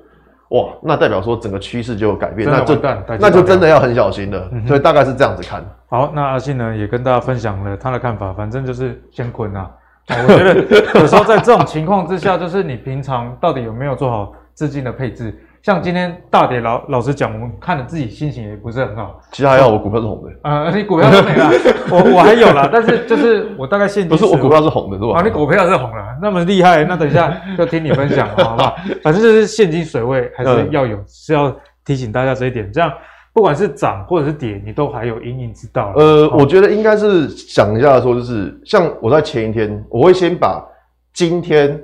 [0.50, 2.78] 哇，那代表说整个趋势就有改变，那就
[3.18, 4.50] 那就真的要很小心了。
[4.68, 5.64] 所以大概是这样子看。
[5.90, 9.72] 好，那阿信呢也跟大家分享了他的看法，反正就是先捆啊。
[10.10, 15.34] 我觉得有时候在这种情况之下，就是你平常到底有没有做好资金的配置？
[15.64, 19.22] 像今天大跌，老老实讲，我们看了自己心情也不是很好。
[19.32, 20.32] 其实还好，我股票是红的。
[20.42, 21.52] 呃，你股票都没了，
[21.92, 25.20] 我我还有啦，但是就是我大概现金不是我股票是红的，是吧？
[25.20, 28.76] 啊，你股票是红了，那么厉害，那等一下就听你分享了，好不好？
[29.04, 32.72] 反正就是现金水位还是要有，嗯、是要提醒大家这一点。
[32.74, 32.92] 这样
[33.32, 35.94] 不管是涨或者是跌，你都还有因应之道。
[35.96, 40.68] 呃，我觉得应该是想一下说，就是像我在前一天，我会先把
[41.14, 41.80] 今天。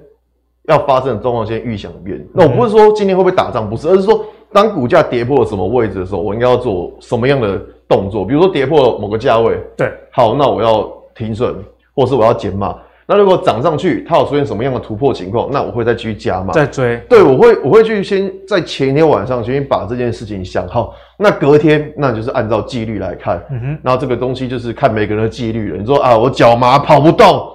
[0.68, 2.26] 要发生的状况先预想一遍。
[2.34, 8.26] 那我不是说今天会不会打仗，不是，而是说当股价跌破了什么位置的时候，我应该要做什么样的动作？
[8.26, 11.56] 比如说跌破了某个价位，对，好，那我要停损，
[11.96, 12.76] 或是我要减码。
[13.10, 16.98] 那如果涨上去，它有出现什么样的突破情况，那我会再继续加码，再追。
[17.08, 20.94] 对，我会我会去先在前一天晚上先把这件事情想好。
[21.18, 23.42] 那隔天，那就是按照纪律来看。
[23.50, 25.78] 嗯哼，然后这个东西就是看每个人的纪律了。
[25.78, 27.48] 你说啊，我脚麻跑不动。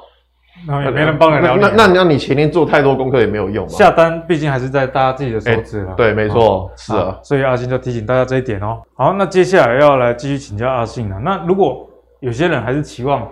[0.67, 1.47] 然后也没人帮你。
[1.61, 3.69] 那那那你前天做太多功课也没有用。
[3.69, 5.95] 下单毕竟还是在大家自己的手指了。
[5.97, 7.19] 对，没错，是啊。
[7.23, 8.81] 所以阿信就提醒大家这一点哦。
[8.95, 11.19] 好，那接下来要来继续请教阿信了。
[11.19, 11.89] 那如果
[12.21, 13.27] 有些人还是期望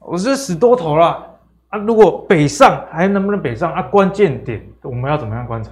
[0.00, 1.24] 我是死多头了
[1.68, 3.82] 啊，如果北上还能不能北上啊？
[3.82, 5.70] 关键点我们要怎么样观察？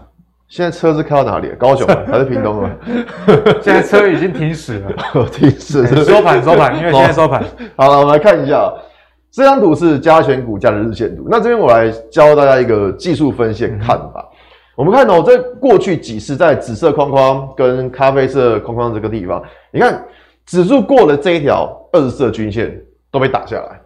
[0.49, 1.49] 现在车是开到哪里？
[1.59, 2.71] 高雄 还是屏东啊？
[3.61, 7.45] 现在车已经停驶了， 停驶收盘收盘，因为现在收盘。
[7.77, 8.73] 好了，我们来看一下。
[9.35, 11.27] 这张图是加权股价的日线图。
[11.29, 14.25] 那这边我来教大家一个技术分析看法。
[14.31, 14.37] 嗯、
[14.77, 19.43] 我们看到、喔、在过去几次在紫色框框跟咖啡色框框这个地方，
[19.73, 20.05] 你看
[20.47, 23.81] 指数过了这一条二十色均线都被打下来。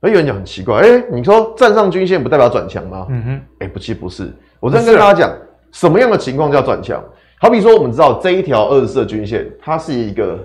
[0.00, 3.06] 而有人讲很奇怪，哎、欸，你说站上均线不代表转强吗？
[3.10, 4.32] 嗯哼，哎、欸，不，其实不是。
[4.60, 5.36] 我再跟大家讲，
[5.72, 7.04] 什么样的情况叫转强？
[7.38, 10.38] 好比说，我们知道这一条二十四的均线，它是一个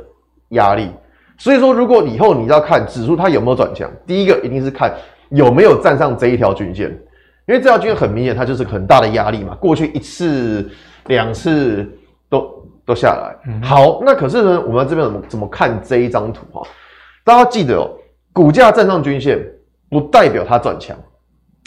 [0.50, 0.90] 压力。
[1.42, 4.94] 所以说，如果以后你要看指数它有没有转强，第一个一定是看
[5.30, 6.88] 有没有站上这一条均线，
[7.48, 9.56] 因为这条均线很明显，它就是很大的压力嘛。
[9.56, 10.70] 过去一次、
[11.08, 11.84] 两次
[12.30, 13.36] 都都下来。
[13.48, 16.62] 嗯、好，那可是呢，我们这边怎么怎么看这一张图哈？
[17.24, 17.90] 大家记得哦，
[18.32, 19.44] 股价站上均线
[19.90, 20.96] 不代表它转强。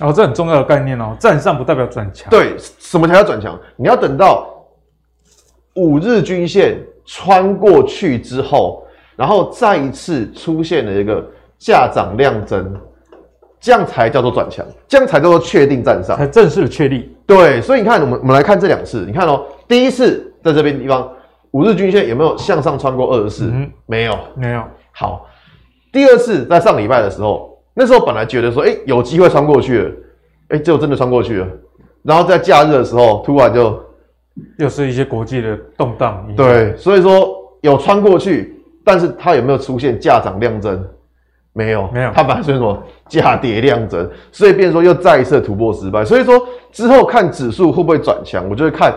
[0.02, 2.30] 哦，这很重要的概念哦，站上不代表转强。
[2.30, 3.58] 对，什么才叫转强？
[3.74, 4.52] 你要等到。
[5.76, 8.83] 五日均线穿过去之后，
[9.16, 11.24] 然后再一次出现了一个
[11.58, 12.74] 价涨量增，
[13.60, 17.14] 这样才叫做转强，这样才叫做确定站上，才正式的确立。
[17.26, 21.10] 对，所以你看，我们我们来看这两次，你看哦，第一次在这边地方，
[21.52, 23.50] 五日均线有没有向上穿过二十四？
[23.52, 24.62] 嗯，没有，没有。
[24.92, 25.26] 好，
[25.92, 29.90] 第二次在上礼拜的时候，那时候本来觉得说，哎，有机会穿过去了，
[30.48, 31.48] 哎，结果真的穿过去了，
[32.02, 33.82] 然后在假日的时候，突然就。
[34.58, 38.53] 又是一些国际的动荡，对，所以说有穿过去，
[38.84, 40.84] 但是它有没有出现价涨量增？
[41.56, 46.04] 没有，没有，它本来是什么价跌量增，所以变成说又再一次突破失败。
[46.04, 46.34] 所以说
[46.72, 48.92] 之后看指数会不会转强，我就会看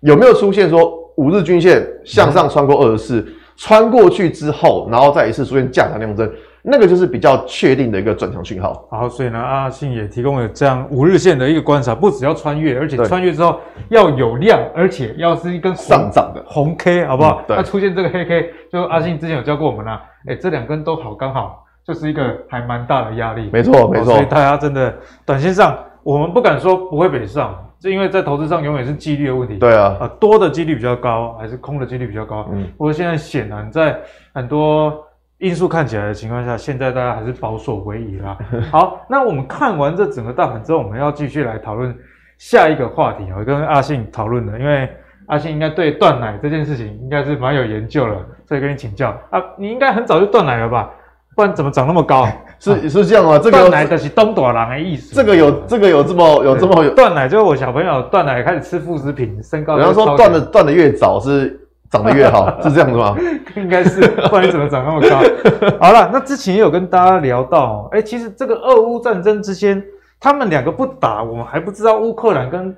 [0.00, 3.26] 有没有出现说五日均线向上穿过二十四，
[3.56, 6.28] 穿过去之后，然后再一次出现价涨量增。
[6.62, 8.86] 那个就是比较确定的一个转强讯号。
[8.90, 17.42] 好，所以呢，阿信也提供了这样五日线的一个观察，不只要穿越，而且穿越之后要有量，而且要是一根上涨的红 K，好不好？
[17.48, 23.48] 那出现这个黑 K，就阿信之前有教过我们啦、啊，哎、欸，这两根都好刚好，就是一个还蛮大的压力。
[23.52, 24.12] 没错，没错。
[24.12, 24.94] 所以大家真的
[25.24, 29.56] 短线上，我们不敢说不会北上，就因为在投资上永远是几率的问题。
[29.56, 29.96] 对啊。
[29.98, 32.46] 啊，多的几率比较高，还是空的几率比较高？
[32.52, 32.68] 嗯。
[32.76, 33.98] 不过现在显然在
[34.34, 35.06] 很多。
[35.40, 38.36] 因素看起来的情况下，现在大家还是保守为宜啦。
[38.70, 41.96] 好，那我们看完这整个大盘之后，我们要继续来讨论
[42.36, 44.86] 下一个话题啊，我跟阿信讨论的，因为
[45.26, 50.90] 阿信应该对断奶这件事情应该是蛮有研究了，所以跟你请教啊，你应该很早就断奶了吧？
[51.34, 52.28] 不然怎么长那么高？
[52.58, 53.38] 是、啊、是这样吗？
[53.38, 55.14] 这个断奶的是东大人的意思。
[55.14, 59.78] 这个有这个有这么有这么有 断奶，就是我小朋友断奶开始吃副食品，身高。
[59.78, 61.58] 比方说断的断的越早是。
[61.90, 63.16] 长得越好 是这样子吗？
[63.56, 65.78] 应该是，不然你怎么长那么高？
[65.84, 69.82] 好了，那之前也有跟大家聊到，哎、欸，其实这个俄乌战争之间，
[70.20, 72.76] 他们两个不打，我们还不知道乌克兰跟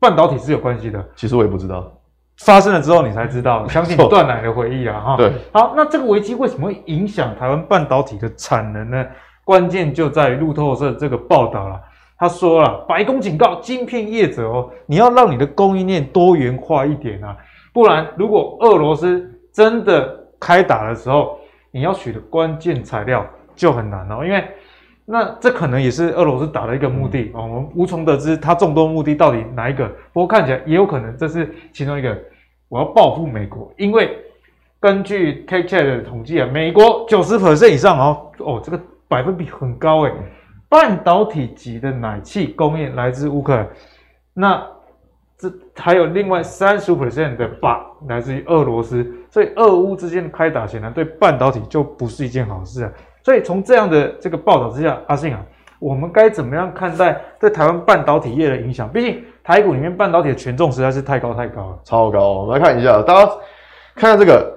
[0.00, 1.04] 半导体是有关系的。
[1.14, 1.92] 其实我也不知道，
[2.38, 3.66] 发生了之后你才知道。
[3.68, 5.16] 相信你断奶的回忆啊，哈。
[5.16, 5.30] 对。
[5.52, 9.04] 好，那这个危机为什么会影响台湾半导体的产能呢？
[9.44, 11.78] 关键就在于路透社这个报道了。
[12.18, 17.36] 他说了，白宫警告晶片业者哦，你要让你的供应链多元化一点啊。
[17.76, 21.38] 不然，如果俄罗斯真的开打的时候，
[21.70, 23.22] 你要取的关键材料
[23.54, 24.42] 就很难哦，因为
[25.04, 29.86] 那这可能也是俄罗斯打的一个目的哦，我们无从得知他众多目的到底哪一个。
[30.14, 32.16] 不过看起来也有可能这是其中一个，
[32.70, 34.16] 我要报复美国，因为
[34.80, 40.12] 根据 KChat 的统计啊，美国九十 percent 以上哦，哦，这个百分比很高诶，
[40.66, 43.68] 半导体级的奶气供应来自乌克兰，
[44.32, 44.75] 那。
[45.76, 52.92] 这还有另外三十五 percent 的鈀来自于俄罗斯，所以俄乌之间的开打显然对半导体就不是一件好事啊。
[53.22, 55.40] 所以从这样的这个报道之下，阿信啊，
[55.78, 58.88] 我们该怎么样看待对台湾半导体业的影响？
[58.88, 62.32] 毕竟台股里面半导体的权重实在是太高太高了，超高。
[62.40, 63.32] 我们来看一下，大家
[63.94, 64.52] 看下这个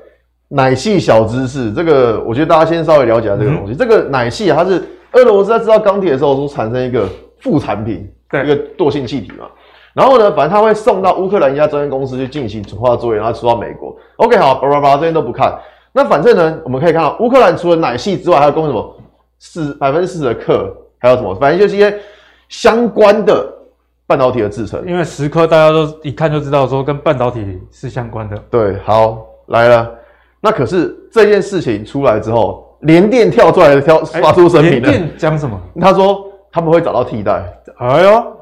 [0.47, 3.73] 奶系小知识，这个我觉得大家先稍微了解这个东西。
[3.73, 7.07] 嗯、这个奶系啊，它是俄罗斯在制造钢铁的时候所产生一个
[7.39, 9.45] 副产品，对一个惰性气体嘛。
[9.93, 13.95] 然后呢，反正他会送到乌克兰一家专业公司去进行纯化作业，然后出到美国。
[14.17, 15.57] OK，好，叭叭叭，这些都不看。
[15.91, 18.95] 那反正呢，我们可以看到，乌克兰除了奶系之外，还有供应什么
[19.39, 21.33] 四百分之四十的克，还有什么？
[21.35, 21.97] 反正就是一些
[22.47, 23.51] 相关的
[24.05, 24.85] 半导体的制程。
[24.85, 28.37] 因为十颗大家都一看就知道，说跟半导体是相关的。
[28.51, 29.89] 对，好，来了。
[30.39, 34.91] 那可是这件事情出来之后，联电跳出来跳发出声明了。
[34.91, 35.59] 联电讲什么？
[35.81, 37.43] 他说他们会找到替代。
[37.79, 38.38] 哎呦。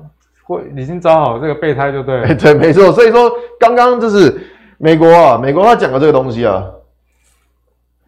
[0.48, 2.28] 会已经找好这个备胎就对了。
[2.28, 2.90] 欸、对，没错。
[2.94, 3.30] 所以说，
[3.60, 4.34] 刚刚就是
[4.78, 6.64] 美国啊，美国他讲的这个东西啊，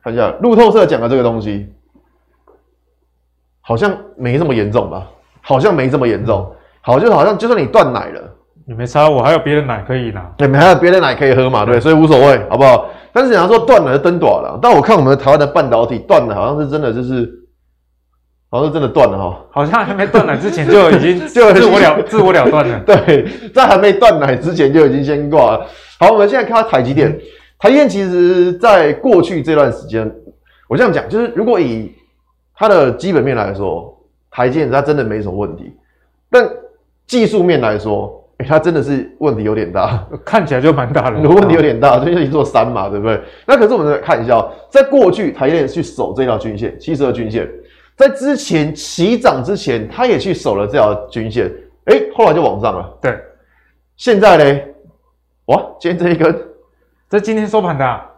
[0.01, 1.67] 看一下路透社讲的这个东西，
[3.59, 5.05] 好像没这么严重吧？
[5.41, 6.49] 好像没这么严重。
[6.79, 8.21] 好，就好像就算你断奶了，
[8.65, 10.21] 你没差，我还有别的奶可以拿。
[10.37, 11.65] 对，还有别的奶可以喝嘛？
[11.65, 12.85] 对，所以无所谓，好不好？
[13.11, 17.37] 但是想要说断奶就登短了，但我看我们台湾的半导体断了好像是真的就是。
[18.49, 22.79] 好像真的断了哈，好像还没断奶之前就已经就 自我了自我了断了。
[22.85, 25.65] 对，在还没断奶之前就已经先挂了。
[25.99, 27.15] 好，我们现在看台积电，
[27.59, 30.11] 台积电其实在过去这段时间，
[30.67, 31.91] 我这样讲，就是如果以
[32.55, 33.95] 它的基本面来说，
[34.31, 35.71] 台积电它真的没什么问题。
[36.31, 36.49] 但
[37.05, 43.21] 技术面来说，哎，它真的是问题有点大， 看起来就蛮大的，问题有点大，这就一座山嘛，对不对？
[43.45, 47.47] 那可是我们来看一下，在过去台积电去守这条均线，七十二均线，
[47.99, 51.51] 在之前起涨之前，它也去守了这条均线，
[51.83, 52.97] 哎，后来就往上了。
[53.01, 53.13] 对，
[53.97, 54.61] 现在呢？
[55.47, 56.33] 哇，今天这一根，
[57.09, 58.09] 这今天收盘的、啊，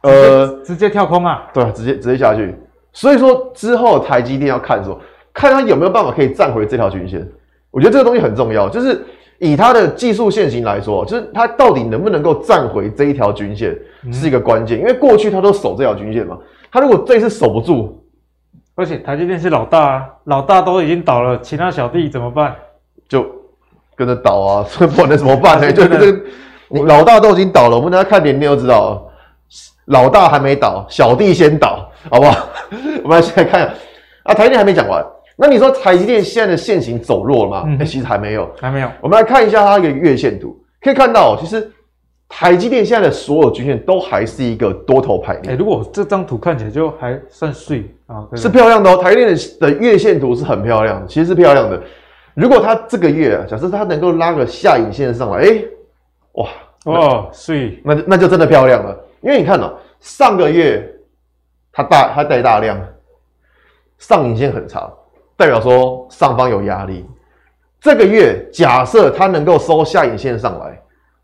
[0.00, 1.46] 呃，直接跳空啊？
[1.52, 2.54] 对，直接直接下去。
[2.94, 4.98] 所以说之后台积电要看说，
[5.34, 7.28] 看它有没有办法可以站回这条均线。
[7.70, 9.04] 我觉得这个东西很重要，就是
[9.40, 13.78] 以它的技术线型来说，就是它到底能不能够站回这一条均线
[14.10, 14.78] 是一个关键。
[14.78, 16.38] 嗯、因为过去它都守这条均线嘛，
[16.72, 18.02] 它如果这次守不住，
[18.78, 22.54] 而且台积电是老大啊，老大都已经倒了，其他小弟怎么办？
[23.08, 23.26] 就
[23.96, 25.72] 跟着倒啊，这 不然能怎么办呢？
[25.72, 26.20] 就这个。
[26.68, 29.02] 你老大都已经倒了，我们大家看脸，你就知道了，
[29.86, 32.48] 老大还没倒，小弟先倒，好不好？
[33.02, 33.66] 我们来现在看
[34.22, 35.04] 啊，台积电还没讲完。
[35.36, 37.62] 那你说台积电现在的线型走弱了吗？
[37.66, 38.88] 哎、嗯欸，其实还没有，还没有。
[39.00, 41.68] 我们来看一下它一个月线图，可以看到，其实
[42.28, 45.50] 台积电现在的所有均线都还是一个多头排列。
[45.50, 49.02] 哎、欸，如果这张图看起来就还算碎啊，是漂亮的哦。
[49.02, 51.82] 台积电的月线图是很漂亮的，其实是漂亮的。
[52.34, 55.68] 如果它这个月啊，假设它能够拉个下影线上来，哎、欸。
[56.32, 56.48] 哇
[56.84, 60.88] 哦，所以那那就真的漂亮了，因为你看哦，上个月
[61.72, 62.78] 它大它带大量，
[63.98, 64.88] 上影线很长，
[65.36, 67.04] 代表说上方有压力。
[67.80, 70.77] 这个月假设它能够收下影线上来，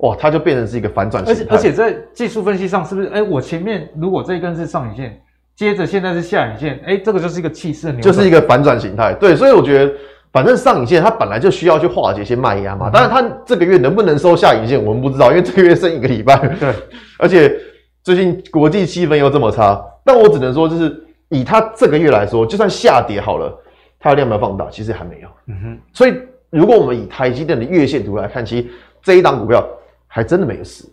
[0.06, 1.40] 哇，它就变成是一个反转形态。
[1.42, 3.08] 而且而且在技术分析上，是不是？
[3.08, 5.20] 哎，我前面如果这一根是上影线，
[5.54, 9.12] 接着现在是下影线，哎，这个就是一个气势就是一个反转形态。
[9.14, 9.92] 对，所以我觉得。
[10.34, 16.36] 反正上影线它本来就需要去化解一些卖压嘛，当然它这个月能不能收下影线，我们不知道，因为这个月剩一个礼拜。
[16.58, 16.74] 对，
[17.20, 17.56] 而且
[18.02, 20.92] 最近国际气氛又这么差，但我只能说，就是
[21.28, 23.56] 以它这个月来说，就算下跌好了，
[24.00, 25.28] 它的量没有放大，其实还没有。
[25.46, 25.78] 嗯哼。
[25.92, 26.14] 所以
[26.50, 28.66] 如果我们以台积电的月线图来看，其实
[29.04, 29.64] 这一档股票
[30.14, 30.84] 还真的没事，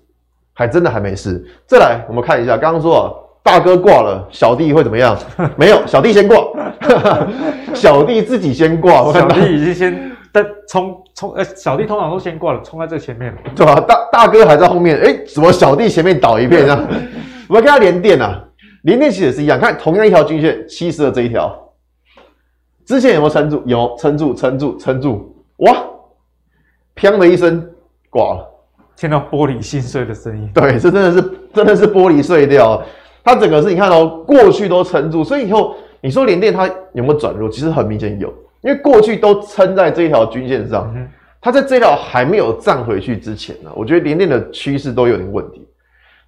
[0.51, 1.45] 还真的还没事。
[1.67, 3.13] 再来，我们看一下，刚刚说啊。
[3.43, 5.17] 大哥挂了，小弟会怎么样？
[5.57, 6.45] 没有，小弟先挂，
[7.73, 9.11] 小弟自己先挂。
[9.11, 13.79] 小弟已经先在冲冲，呃，小弟通常都先挂了，冲在这前面，对吧？
[13.79, 16.87] 大大哥还在后面，哎，怎么小弟前面倒一片这样？
[17.49, 18.43] 我们跟他连电啊，
[18.83, 21.51] 连电其实也是一样，看同样一条均线，七十的这一条，
[22.85, 23.63] 之前有没有撑住？
[23.65, 25.83] 有，撑住，撑住，撑住，哇，
[26.95, 27.67] 砰的一声
[28.11, 28.50] 挂了，
[29.01, 30.47] 听到玻璃心碎的声音。
[30.53, 32.79] 对，这真的是真的是玻璃碎掉。
[33.23, 37.49] 它整个是你看哦，过去都撑住，所以以后你说联电它有没有转弱？
[37.49, 40.95] 其实很明显有，因为过去都撑在这一条均线上，
[41.41, 45.67] 它在这条还没有站回去之前呢，我觉得联电的趋势都有点问题。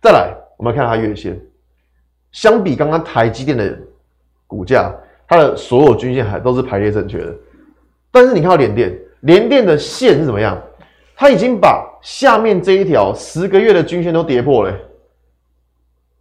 [0.02, 1.40] 再来，我们看它月线，
[2.32, 3.78] 相比刚刚台积电的
[4.48, 4.92] 股价，
[5.28, 7.32] 它的所有均线还都是排列正确的，
[8.12, 10.60] 但是你看到联电，联电的线是怎么样？
[11.16, 14.72] 它已经把下面这一条十个月的均线都跌破了。
[14.72, 14.78] 欸。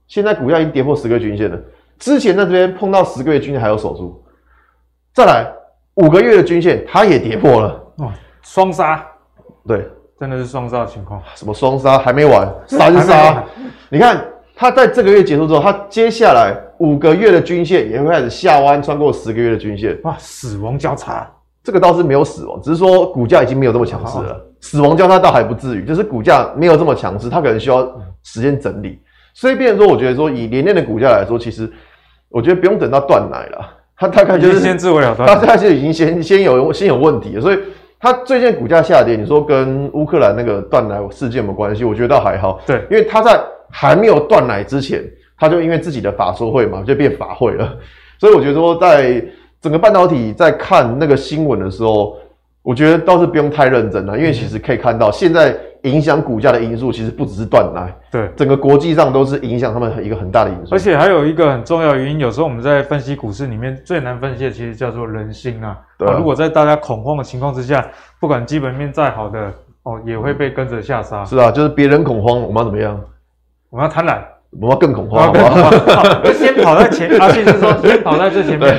[0.06, 1.58] 现在股价已经跌破十个月均线了，
[1.98, 4.22] 之前在这边碰到十个月均线还有守住，
[5.14, 5.50] 再来
[5.94, 9.02] 五个月的均线它也跌破了，哇，双杀，
[9.66, 9.88] 对，
[10.20, 11.22] 真的是双杀的情况。
[11.34, 11.98] 什么双杀？
[11.98, 13.42] 还没完，三杀，
[13.88, 14.22] 你看
[14.54, 21.26] 它在这个月结束之后，它接下来五个月的均线也会开始下弯，穿过十个月的均线，哇，死亡交叉，
[21.62, 27.86] 这个倒是没有死亡，只是说股价已经没有这么强势了，死亡交叉倒还不至于，就是股价没有这么强势，它可能需要
[28.22, 28.98] 时间整理。
[29.34, 31.70] 所以，变成说，我觉得说，以连电的股价来说，其实
[32.28, 37.40] 我觉得不用等到断奶了， 它大概就是先自我了断，它它其实已经先先有先有问题了。
[37.40, 37.58] 所以，
[37.98, 41.84] 它最近股价下跌，你说跟乌克兰那个断奶事件有没有关系？
[41.84, 42.60] 我觉得倒还好。
[42.66, 45.02] 对，因为它在还没有断奶之前，
[45.38, 47.76] 它就因为自己的法说会嘛，就变法会了。
[48.20, 49.24] 所以，我觉得说，在
[49.60, 52.16] 整个半导体在看那个新闻的时候，
[52.62, 55.56] 我觉得倒是不用太认真了，因为其实可以看到现在。
[55.82, 60.72] 影响股价的因素其实不只是断奶，对，整个国际上都是影响他们一个很大的因素。
[60.72, 65.76] 而且还有一个很重要的原因，有时候我们在分析股市里面最难分析的，其实叫做人心啊。
[65.98, 67.84] 对啊，如果在大家恐慌的情况之下，
[68.20, 69.52] 不管基本面再好的
[69.82, 71.24] 哦，也会被跟着下杀。
[71.24, 73.00] 是啊，就是别人恐慌，我们要怎么样？
[73.68, 74.22] 我们要贪婪。
[74.60, 76.24] 我更恐慌，好不好？
[76.34, 78.76] 先跑在前，阿信是说 先跑在最前面，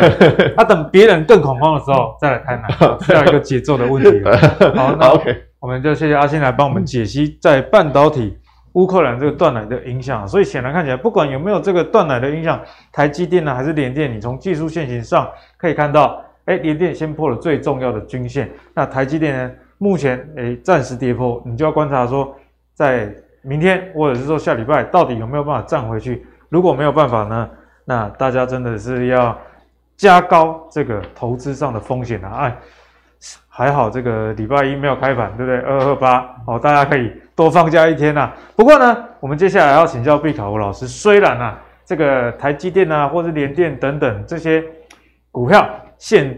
[0.56, 4.22] 他等别人更恐慌的时候再来开门， 这样一个节奏的问题。
[4.78, 8.38] 好，那 OK，我们就谢谢阿信来帮我们解析在半导体
[8.74, 10.28] 乌克兰这个断奶的影响。
[10.28, 12.62] 所以显然看起来，不管有没有这个断奶的影响，
[12.92, 22.32] 台积电呢还是联电，你从技术线型上可以看到，哎，联电先破了最重要的均线，那台积电呢目前哎暂时跌破，你就要观察说
[22.76, 23.12] 在。
[23.44, 26.26] 明天或者是说下礼拜到底有没有办法站回去？
[26.50, 27.50] 如果没有办法呢？
[27.86, 29.38] 那大家真的是要
[29.98, 32.30] 加高这个投资上的风险啊！
[32.44, 32.58] 哎，
[33.50, 35.60] 还好这个礼拜一没有开盘，对不对？
[35.60, 38.36] 二二八，好，大家可以多放假一天呐、啊。
[38.56, 44.64] 不过呢，我们接下来要请教毕卡胡老师，虽然啊，这个台积电啊，或是联电等等这些
[45.32, 46.38] 股票线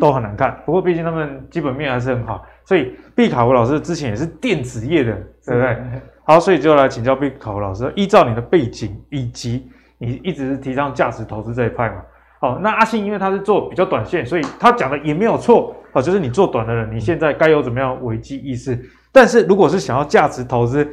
[0.00, 5.12] 都很难看，不过毕竟他们基本面还是很好，所以毕卡胡老师之前也是电子业的，
[5.44, 5.78] 对不对？
[6.26, 12.02] 好，所以就来请教毕卡胡老师，依照你的背景以及你一直是提倡价值投资这一派嘛？
[12.40, 15.74] 好，那阿信因为他是做比较短线，所以他讲的也没有错。
[15.92, 18.78] 好，就是你做短的人，你现在该有怎么样危机意识？
[19.12, 20.86] 但是如果是想要价值投资，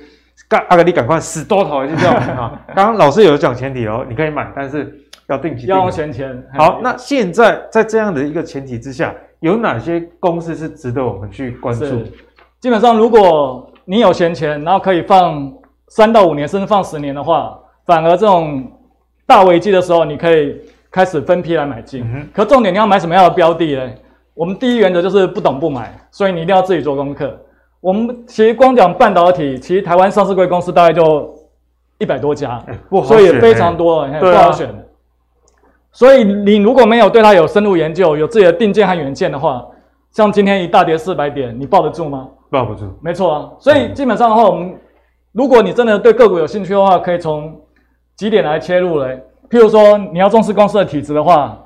[0.47, 2.61] 赶阿格你赶快死多头就这样啊！
[2.75, 6.41] 刚刚老师有讲前提哦，你可以买，但是要定期定要钱钱。
[6.53, 12.03] 好，那现在在这样的一个前提之下，有哪些公司是值得我们去关注？
[12.61, 15.53] 基本上，如果你有闲钱，然后可以放
[15.87, 18.71] 三到五年，甚至放十年的话，反而这种
[19.25, 20.59] 大危机的时候，你可以。
[20.93, 23.89] 开始分批来买进，嗯、可重点你要买什么样的标的呢？
[24.35, 27.35] 我们第一原则就是不懂不买，所以你一定要自己做功课。
[27.81, 31.33] 我们其实光讲半导体，其实台湾上市贵公司大概就
[31.97, 34.67] 一百多家， 欸不好选欸、所以也非常多，欸、不好选。
[34.69, 34.75] 啊、
[35.91, 39.65] 所以你如果没有对它有深入研究，有自己的定见和远见的话，
[40.11, 42.29] 像今天一大跌四百点，你抱得住吗？
[42.53, 42.85] 抱不住。
[43.01, 44.79] 没错啊，所以基本上的话，我们
[45.31, 47.59] 如果你真的对个股有兴趣的话，可以从
[48.15, 49.19] 几点来切入嘞。
[49.49, 51.57] 譬如说，你要重视公司的体质的话，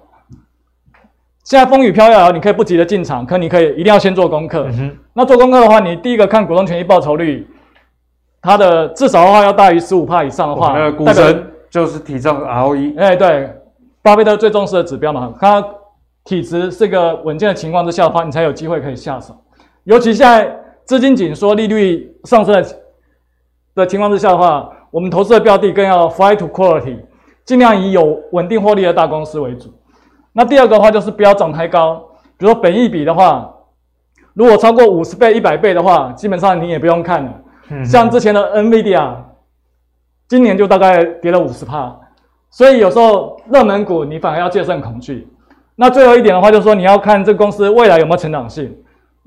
[1.43, 4.67] 现在风雨飘摇，你可以不急着进场，可你可以一定要先做功课。
[4.71, 7.45] 嗯、那做功课的话，你第一个看股东权益报酬率，
[8.41, 12.97] 它的至少的话要大于十五帕以上的话，那个股神就是提倡 ROE。
[12.97, 13.53] 哎，对，
[14.01, 15.63] 巴菲特最重视的指标嘛，他
[16.23, 19.35] 体质是一个稳健的情况之下的话，你才有机会可以下手。
[19.85, 20.53] 尤其现在
[20.87, 22.65] 资金紧缩、利率上升的
[23.75, 26.97] 的情况之下的话，我们投资的标的更要 fly to quality。
[27.43, 29.69] 尽量以有稳定获利的大公司为主。
[30.31, 31.95] 那第二个的话就是不要涨太高，
[32.37, 33.53] 比如说本益比的话，
[34.33, 37.33] 如果超过五十倍、一百倍的话，基本上你也不用看了。
[37.69, 39.13] 嗯、像之前的 NVIDIA，
[40.29, 41.93] 今年就大概跌了五十趴。
[42.49, 45.27] 所以有时候热门股你反而要戒慎恐惧。
[45.75, 48.73] 那最后一点的话就是说，你要看这个公司未来有没有成长性。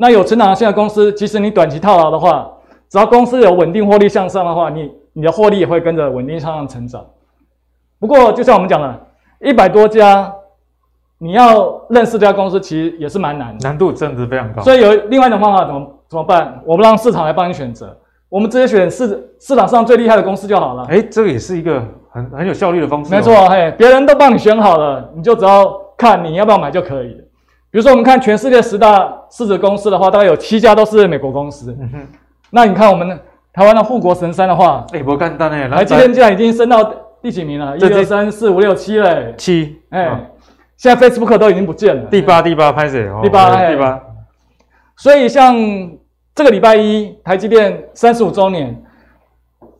[0.01, 2.51] 那有成长性的公司，即使你短期套牢的话，
[2.89, 7.05] 只要公司有稳定获利向上的话，你你的获利也会跟着稳定向上成长。
[7.99, 8.99] 不过，就像我们讲的，
[9.41, 10.33] 一百多家，
[11.19, 14.63] 你要认识这家公司，其实也是蛮难的，难度真的是非常高。
[14.63, 16.63] 所以有另外一种方法，怎么怎么办？
[16.65, 17.95] 我们让市场来帮你选择，
[18.31, 20.87] 我们直接选市市场上最厉害的公司就好了。
[20.89, 21.79] 哎，这个也是一个
[22.11, 23.17] 很很有效率的方式哦。
[23.19, 27.25] 没错，嘿，别人都帮你选好了，你就只要看你要不要买就可以了。
[27.71, 31.77] 比如说，我们看全世界十大市值公司的话，大概有七家都是美国公司。
[31.81, 32.07] 嗯。
[32.51, 33.19] 那你看我们
[33.53, 36.93] 台湾的护国神山的话，哎，不简单哎，台积电竟然已经升到。
[37.23, 37.77] 第几名了？
[37.77, 39.79] 一二三四五六七嘞，七。
[39.91, 40.19] 哎，哦、
[40.79, 42.05] 现在 Facebook 都已经不见了。
[42.05, 43.07] 第八，第八，拍谁？
[43.23, 44.01] 第八，第八。
[44.97, 45.55] 所以像
[46.35, 48.75] 这个礼拜一，台积电三十五周年，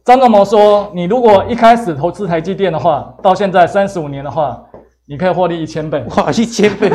[0.05, 4.63] 张忠谋说，你如果一开始投资台积电的话，到现在三十五年的话，
[5.07, 6.05] 你可以获利一千倍。
[6.19, 6.93] 哇，一千倍！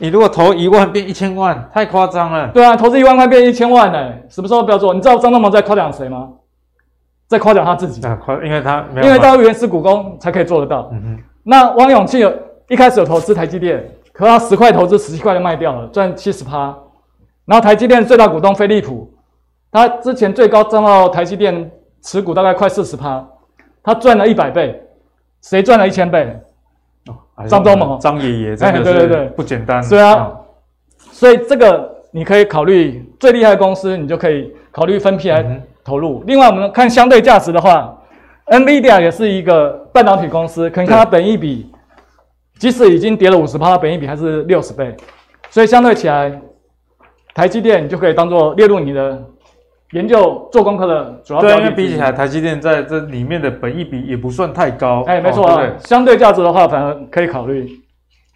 [0.00, 2.48] 你如果投一万变一千万，太夸张了。
[2.48, 4.94] 对啊，投资一万块变一千万呢，什么时候不要做？
[4.94, 6.30] 你知道张忠谋在夸奖谁吗？
[7.28, 10.88] 在夸奖他自己，夸，因为他因为到原始股东才可以做得到。
[10.92, 11.18] 嗯哼。
[11.42, 12.32] 那汪永庆有
[12.68, 16.74] 一开始有投资台积电，可他十块投资十七块就卖掉了，赚七十趴。
[17.44, 19.12] 然后台积电最大股东飞利浦，
[19.70, 21.70] 他之前最高占到台积电
[22.02, 23.22] 持股大概快四十趴，
[23.82, 24.82] 他赚了一百倍。
[25.42, 26.38] 谁赚了一千倍？
[27.48, 29.82] 张忠谋，张爷爷，真的是，对对对，不简单。
[29.88, 30.30] 对啊，
[31.12, 35.62] 所以这个你可以考虑最厉害的公司，你就可以考虑分批来。
[35.82, 36.22] 投入。
[36.26, 37.98] 另外，我们看相对价值的话
[38.48, 41.72] ，NVIDIA 也是一个半导体公司，可以看它本益比，
[42.58, 44.94] 即使已经跌了五十趴，本益比还是六十倍，
[45.48, 46.38] 所以相对起来，
[47.34, 49.20] 台积电你就可以当做列入你的
[49.92, 51.40] 研究做功课的主要。
[51.40, 55.02] 对，因为比起来，台积电在这里面的本益比也不算太高。
[55.06, 57.68] 哎，没错，哦、对相对价值的话，反而可以考虑。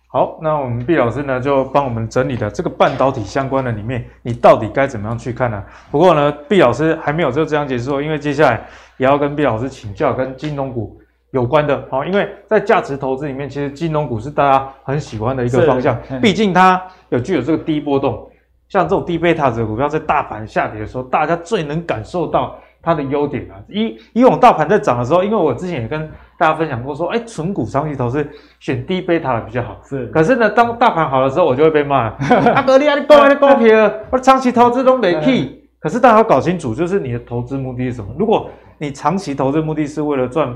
[0.08, 5.60] 好，那我们毕老师呢，就帮我们整理了这个半导体相关的里面，你到底该怎么样去看呢？
[5.90, 8.64] 不过呢，毕老师还没有就这样结束，因为接下来
[8.96, 11.00] 也要跟毕老师请教跟金融股
[11.32, 11.84] 有关的。
[11.90, 18.30] 好，因为在价值投资里面，其实金融股是大家很喜欢的一个方向，毕竟它有具有这个低波动，
[18.74, 23.54] 像这种低贝塔的股票，在大盘下跌的时候，大家最能感受到它的优点啊。
[23.68, 29.76] 以以往大盘在涨的时候，因为我之前也跟大家分享过说，哎，存股长期投资选低贝塔的比较好。
[29.84, 32.12] 是，可是呢，当大盘好的时候，我就会被骂。
[32.52, 35.62] 阿格力啊，你 搞你股票，我长期投资都没屁。
[35.78, 38.08] 可是大家要搞清楚，就是你的投资目的是什么？
[38.18, 40.52] 如果你长期投资目的是为了赚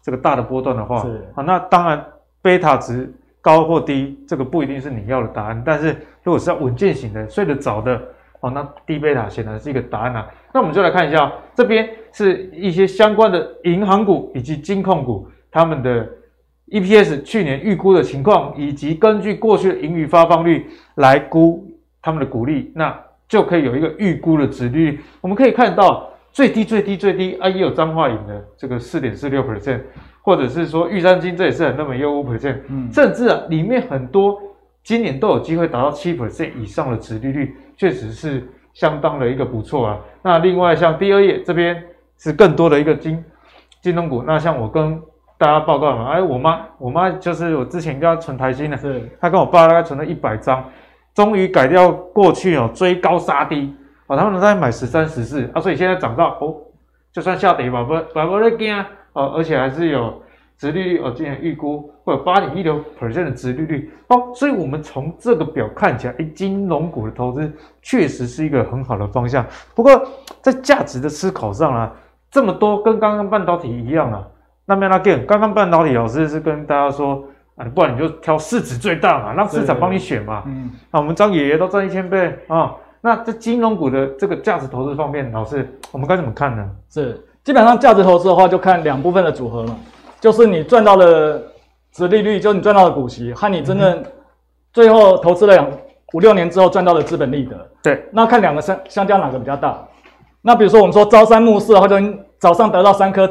[0.00, 2.04] 这个大的波段的话，是啊，那当然
[2.40, 5.62] 贝塔值高或低，这个不一定是你要的答案。
[5.64, 5.88] 但是
[6.22, 8.00] 如果是要稳健型的、睡得早的
[8.40, 10.28] 哦，那低贝塔显然是一个答案啊。
[10.52, 16.08] 那我们就来看一下，这边是一些相关的银行股以及金控股，他们的
[16.68, 20.66] EPS 去年预估的情况，以及根据过去的盈余发放率
[20.96, 21.66] 来估
[22.02, 22.94] 他们的股利，那
[23.26, 25.00] 就可以有一个预估的殖利率。
[25.20, 29.80] 我们可以看到最低最低最低啊，也有彰化银的这个四点四六 percent，
[30.28, 34.38] 或者是说玉山金这也是很那么优五 percent，嗯，甚至啊里面很多
[34.82, 39.98] 今年都有机会达到七 percent 以上的殖利率，确实是相当的一个不错啊。
[40.20, 41.82] 那另外像第二页这边
[42.18, 43.24] 是更多的一个金
[43.80, 45.00] 金融股，那像我跟
[45.38, 50.62] 大家报告嘛，哎，我妈，我妈就是我之前跟她存台新的，是，她跟我爸大概存了一百张，
[51.14, 53.74] 终于改掉过去哦追高杀低，
[54.08, 56.54] 哦，他们都在买十三十四啊，所以现在涨到哦，
[57.12, 58.84] 就算下跌吧，不，不不会惊
[59.18, 60.22] 哦，而且还是有
[60.56, 67.52] 殖利率我，今年预估会有八点一六 percent 的殖利率哦，所以我们从这个表看起来，哎，金融股的投资
[67.82, 69.44] 确实是一个很好的方向。
[69.74, 70.00] 不过
[70.40, 71.92] 在价值的思考上啊，
[72.30, 74.26] 这么多跟刚刚半导体一样啊。
[74.64, 77.24] 那边那 again，刚刚半导体老师是跟大家说
[77.56, 80.44] 啊，不然你就挑市值最大嘛，让市场帮你选嘛。
[80.46, 82.76] 嗯，那我们张爷爷都赚一千倍啊、哦。
[83.00, 86.70] 那这金融股的这个价值投资方面，老师我们该怎么看呢？
[86.90, 89.74] 是基本上价值投资的话，就看两部分的组合嘛，
[90.20, 91.42] 就是你赚到的
[91.92, 94.04] 值利率，就是你赚到的股息，和你真正
[94.70, 95.66] 最后投资了两
[96.12, 97.56] 五六年之后赚到的资本利得。
[97.82, 99.82] 对，那看两个相相加哪个比较大。
[100.42, 101.96] 那比如说我们说朝三暮四的话，就
[102.38, 103.26] 早上得到三颗。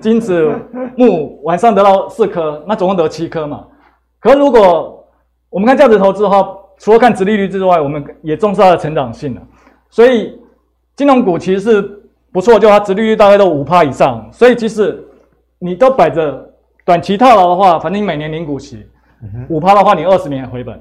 [0.00, 0.50] 金子
[0.96, 3.66] 木晚上得到四颗，那总共得七颗嘛。
[4.18, 5.06] 可如果
[5.50, 6.42] 我们看价值投资的话，
[6.78, 9.42] 除了看值利率之外，我们也重视它的成长性了。
[9.90, 10.40] 所以
[10.96, 11.95] 金融股其实是
[12.36, 14.28] 不错，就它殖利率大概都五趴以上。
[14.30, 15.02] 所以即使
[15.58, 16.46] 你都摆着
[16.84, 18.86] 短期套牢的话，反正你每年领股息
[19.48, 20.78] 五趴的话，你二十年回本。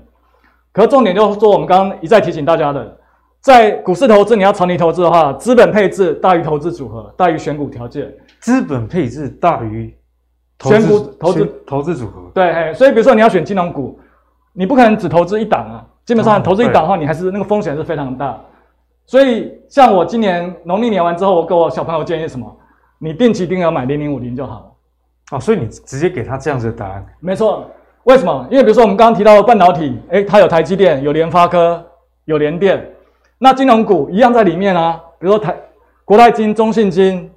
[0.74, 2.97] 可重点就是说，我们刚刚一再提醒大家的，
[3.39, 8.14] 在股市投资，你要长期投资的话，资本配置大于投资组合，大于选股条件。
[8.41, 9.95] 资本配置大于
[10.60, 13.97] 选股投资投资组合，对，所以比如说你要选金融股，
[14.51, 18.38] 你不可能只投资一档啊，基本上投资一档的话，你还是那个风险是非常大。
[19.06, 22.45] 所以像我今年农历年完之后，我给我小朋友建议什么？
[22.97, 24.72] 你定期定额买零零五零就好了。
[25.32, 27.06] 啊，所以你直接给他这样子的答案。
[27.20, 27.70] 没错，
[28.03, 28.47] 为什么？
[28.49, 31.86] 因为比如说我们刚刚提到的半导体，哎，它有台积电，有联发科，
[32.26, 32.89] 有联电，
[33.38, 35.56] 那金融股一样在里面啊，比如说台
[36.03, 37.32] 国泰金、中信金。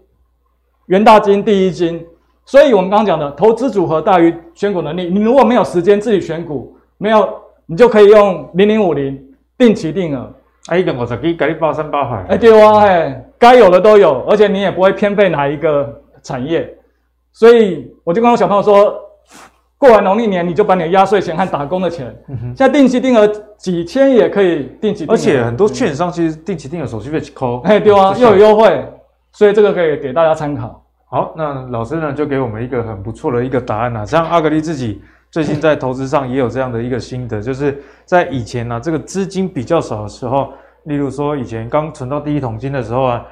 [0.87, 2.03] 元大金、第一金，
[2.47, 5.11] 所以我们刚刚讲的投资组合大于选股能力。
[5.11, 7.29] 你如果没有时间自己选股，没有，
[7.67, 9.23] 你就可以用零零五零
[9.59, 10.33] 定期定额。
[10.67, 12.25] 哎，一个五十几给你包山包海。
[12.29, 16.69] 哎，对啊，哎，该有的都有，而且你也不会偏废哪一个产业。
[17.33, 19.01] 所以我就跟我小朋友说，
[19.79, 25.15] 过完农历年你就把你的压岁钱和打工的钱，嗯、现在定期定额几千也可以定期定。
[25.15, 27.61] 而且很多券商其实定期定额手续费只扣。
[27.63, 28.85] 哎，对啊，又有优惠。
[29.31, 30.85] 所以这个可以给大家参考。
[31.11, 34.05] 好，那老师呢就给我们一个很不错的一个答案啊。
[34.05, 35.01] 像阿格力自己
[35.31, 40.53] 最近在投资上也有这样的一个心得，就是在以前呢、啊，这个资金比较少的时候，
[40.85, 43.27] 例如说以前刚存到第一桶金的时候啊，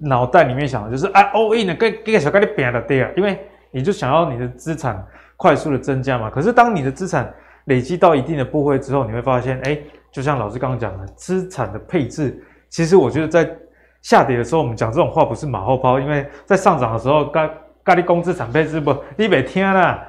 [0.00, 3.38] 脑袋里面想的就是啊，all in 的，给给小概率变的对啊，因为
[3.72, 5.04] 你就想要你的资产
[5.36, 6.30] 快速的增加嘛。
[6.30, 9.76] 可是当你的资产累积到一定的部位之后，你会发现，哎，
[10.12, 13.50] 就像老师刚刚讲的，资产的配置，其实我觉得在
[14.02, 17.50] 下跌的时候，我们讲这种话不是马后炮，因为在上涨的时候，该
[17.82, 20.06] 该的工资产配置不，你别听啦。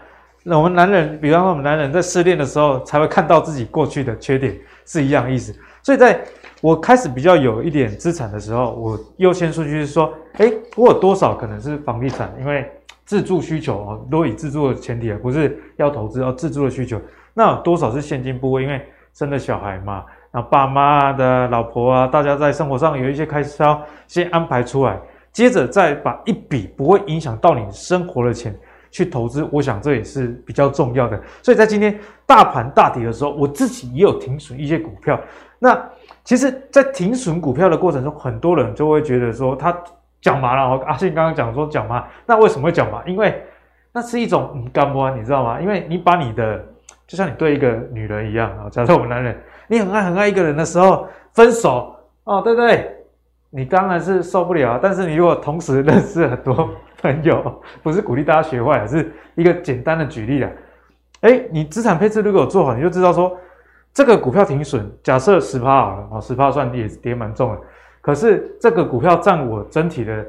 [0.47, 5.51] 那我们男人，比方说我们男人在失恋的时候，才会看到自己过去的缺点，是一样意思。
[5.81, 6.21] 所以在
[6.61, 12.69] 我开始比较有一点资产的时候，我优先顺序是说，诶，我有多少可能是房地产，因为
[13.05, 17.01] 自住需求哦，都以自住的前提，不是要投资，要自住的需求。
[17.33, 18.61] 那有多少是现金部位？
[18.61, 18.79] 因为
[19.15, 20.05] 生了小孩嘛。
[20.31, 24.99] 那爸妈的老婆啊，大家在生活上有一些开销，先安排出来，
[25.31, 28.55] 接着再把一笔不会影响到你生活的钱
[28.95, 31.21] 去投资，我想这也是比较重要的。
[31.43, 35.19] 所以在今天大盘大跌的时候，我自己也有停损一些股票。
[35.59, 35.77] 那
[36.23, 39.77] 其实，在停损股票的过程中，很多人就会觉得说他
[40.21, 40.81] 讲麻了。
[40.85, 43.03] 阿信刚刚讲说讲麻，那为什么会讲麻？
[43.05, 43.43] 因为
[43.91, 45.59] 那是一种嗯干不你知道吗？
[45.59, 46.63] 因为你把你的
[47.05, 49.37] 就像你对一个女人一样啊，假设我们男人。
[49.67, 51.93] 你很爱很爱一个人的时候，分手
[52.23, 52.95] 哦，对不对？
[53.49, 54.79] 你当然是受不了。
[54.81, 56.69] 但是你如果同时认识很多
[57.05, 60.49] 朋友， 不是鼓励大家学坏，是一个简单的举例啦。
[61.21, 63.37] 哎，你资产配置如果做好，你就知道说，
[63.93, 67.61] 这个股票停损，假设十趴好了，哦，十趴算跌跌蛮重的。
[68.01, 70.25] 可是这个股票占我整体的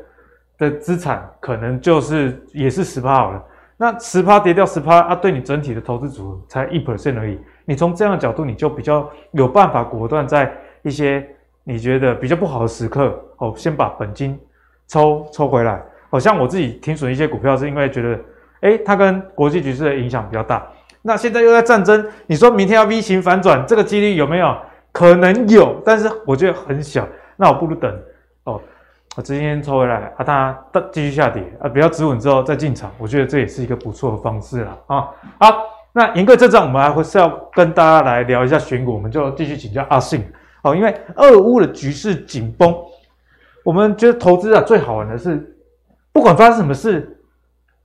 [0.58, 3.44] 的资产，可能就是也是十趴好了。
[3.76, 7.38] 那十趴跌掉十趴啊，对你整体的投资组合才一 percent 而已。
[7.66, 10.50] 你从这样的角度，你就比较有办法果断在
[10.82, 11.28] 一些
[11.64, 14.38] 你觉得比较不好的时刻，哦，先把本金
[14.86, 15.82] 抽抽回来。
[16.16, 18.18] 好像我自己停损一些股票，是因为觉得，
[18.62, 20.66] 诶，它跟国际局势的影响比较大。
[21.02, 24.56] 那现在又在战争，你说明天要 V 型反转，这个几率有没有？
[24.92, 27.06] 可能有，但是我觉得很小。
[27.36, 27.94] 那我不如等
[28.44, 28.58] 哦，
[29.14, 35.08] 我今天抽回来啊，它继续下跌啊，比较止稳之后再进场，我觉得这也是一个不错的方式啦啊。
[35.38, 40.24] 好，那言归正传，我们还会是要跟大家来聊一下选股，我们就继续请教阿信
[40.62, 42.74] 哦，因为俄乌的局势紧绷，
[43.62, 45.52] 我们觉得投资啊最好玩的是。
[46.16, 47.14] 不管发生什么事，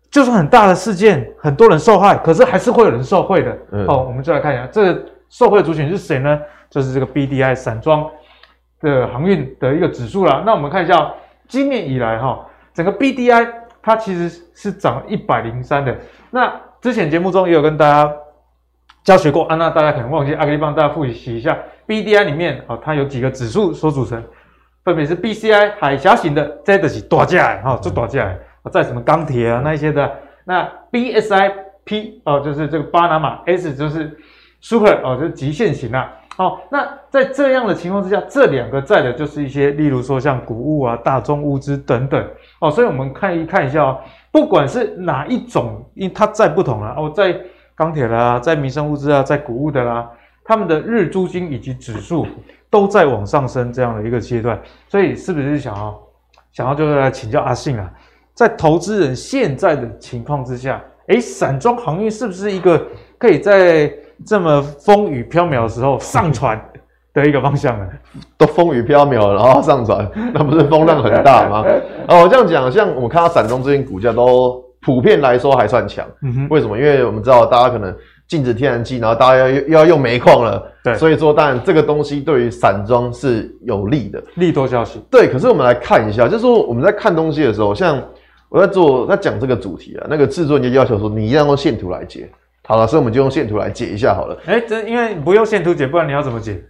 [0.10, 3.58] 就算很大的事件，很多人受害，可是还是会有人受贿的。
[3.74, 6.40] 嗯、哦，我们就来看一下这个受惠族群是谁呢？
[6.70, 8.10] 就是这个 BDI 散装
[8.80, 10.44] 的航运的一个指数啦。
[10.46, 11.14] 那我们看一下，
[11.50, 13.52] 今年以来哈、哦，整个 BDI
[13.82, 15.94] 它其实是涨一百零三的。
[16.30, 18.10] 那之前节目中也有跟大家
[19.04, 24.24] 教学过啊，那大家可能忘记，阿可以帮大家复习一下 BDI 里面啊、哦，它有几个指数所组成。
[24.84, 30.12] 分别是 BCI 海峡型的，这都是大家哈，做大家啊，在什么钢铁啊那一些的。
[30.44, 34.18] 那 BSIP 哦，就是这个巴拿马 S 就是
[34.60, 36.12] Super 哦，就是极限型啊。
[36.36, 42.28] 好，那在这样的情况之下，这两个在的就是一些，例如说像谷物啊、大宗物资等等
[42.60, 42.72] 哦。
[42.72, 44.00] 所以我们看一看一下哦，
[44.32, 47.40] 不管是哪一种，因为它在不同了哦，在
[47.76, 50.10] 钢铁啦，在民生物资啊，在谷物的啦，
[50.44, 52.26] 他们的日租金以及指数。
[52.72, 56.02] 都在往上升这样的一个阶段，所以是不是想要
[56.54, 57.92] 想要就是来请教阿信啊，
[58.34, 62.82] 在投资人现在的情况之下，诶，散装航运是不是一个
[63.18, 63.92] 可以在
[64.26, 66.60] 这么风雨飘渺的时候上船
[67.14, 67.86] 的一个方向呢？
[68.38, 71.66] 都风雨飘渺，然后上船，那不是风浪很大吗？
[72.08, 76.78] 哦，这样讲，像我们看到散装最近股价都普遍来说还算强，嗯，为什么？
[76.78, 77.94] 因为我们知道大家可能。
[78.32, 85.02] 禁止天然气，然后大家要又要用煤矿了，对，所以说当然这个东西对于散装是有利的，利多消息。
[85.12, 88.02] 对，可是我们来看一下，就是说我们在看东西的时候，像
[88.48, 92.32] 我在做在讲这个主题啊，那个制作人就要求说你一定要用线图来解。
[92.66, 94.38] 好了，所以我们就用线图来解一下好了。
[94.46, 96.64] 哎，这因为不用线图解，不然你要怎么解？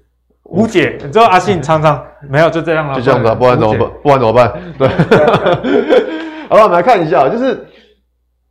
[0.45, 0.97] 无解。
[0.99, 3.91] 你知道阿信常常没有就这样了，就这样子，不然怎么办？
[4.01, 4.51] 不然怎么办？
[4.79, 4.87] 对。
[6.49, 7.63] 好了，我们来看一下，就是。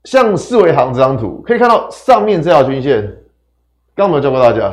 [0.05, 3.03] 像四维行这张图，可以看到上面这条均线，
[3.95, 4.73] 刚刚有没有教过大家？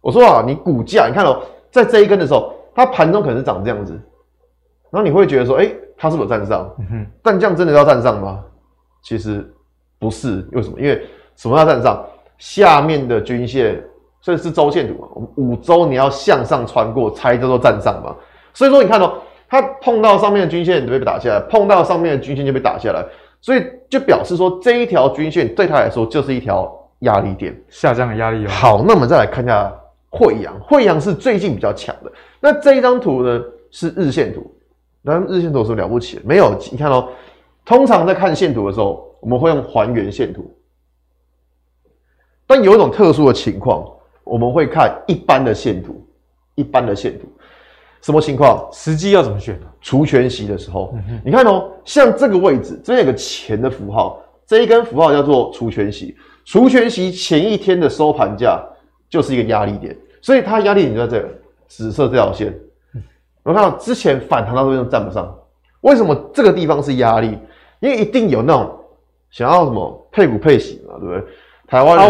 [0.00, 3.92] 我说啊，你股价，你看哦，在这一根的时候，它盘中可能是长这样子，
[4.90, 6.70] 然后你会觉得说，哎，它是不是有站上？
[7.22, 8.42] 但这样真的要站上吗？
[9.02, 9.50] 其实
[9.98, 10.78] 不是，为什么？
[10.78, 11.06] 因为
[11.36, 12.04] 什么叫站上？
[12.38, 13.82] 下面的均线，
[14.22, 18.14] 所以是周线图嘛，我们五周你要向上穿过才叫做站上嘛。
[18.54, 19.12] 所以说你看哦，
[19.48, 23.04] 它碰到上面的均线就被打下来，碰到上面的均线就被打下来。
[23.40, 26.70] 所以就表示说，这一条均线对他来说就是一条
[27.00, 28.46] 压力点，下降的压力。
[28.46, 29.72] 好，那我们再来看一下
[30.10, 32.12] 惠阳，惠阳是最近比较强的。
[32.38, 34.54] 那这一张图呢是日线图，
[35.00, 36.22] 那日线图有什么了不起的？
[36.24, 37.08] 没有，你看哦，
[37.64, 40.54] 通常在看线图的时候，我们会用还原线图，
[42.46, 43.86] 但有一种特殊的情况，
[44.24, 46.06] 我们会看一般的线图，
[46.56, 47.26] 一般的线图。
[48.02, 48.68] 什么情况？
[48.72, 49.58] 时机要怎么选？
[49.80, 56.16] 除权息的时候，嗯、你看哦，像这个位置，这边有个钱的符号，这一根符号叫做除权息。
[56.44, 58.62] 除权息前一天的收盘价
[59.08, 61.28] 就是一个压力点，所以它压力点就在这个
[61.66, 62.54] 紫色这条线。
[63.42, 65.34] 我、嗯、看到之前反弹到这边都站不上，
[65.82, 67.38] 为什么这个地方是压力？
[67.80, 68.78] 因为一定有那种
[69.30, 71.24] 想要什么配股配息嘛，对不对？
[71.70, 72.04] 台湾人，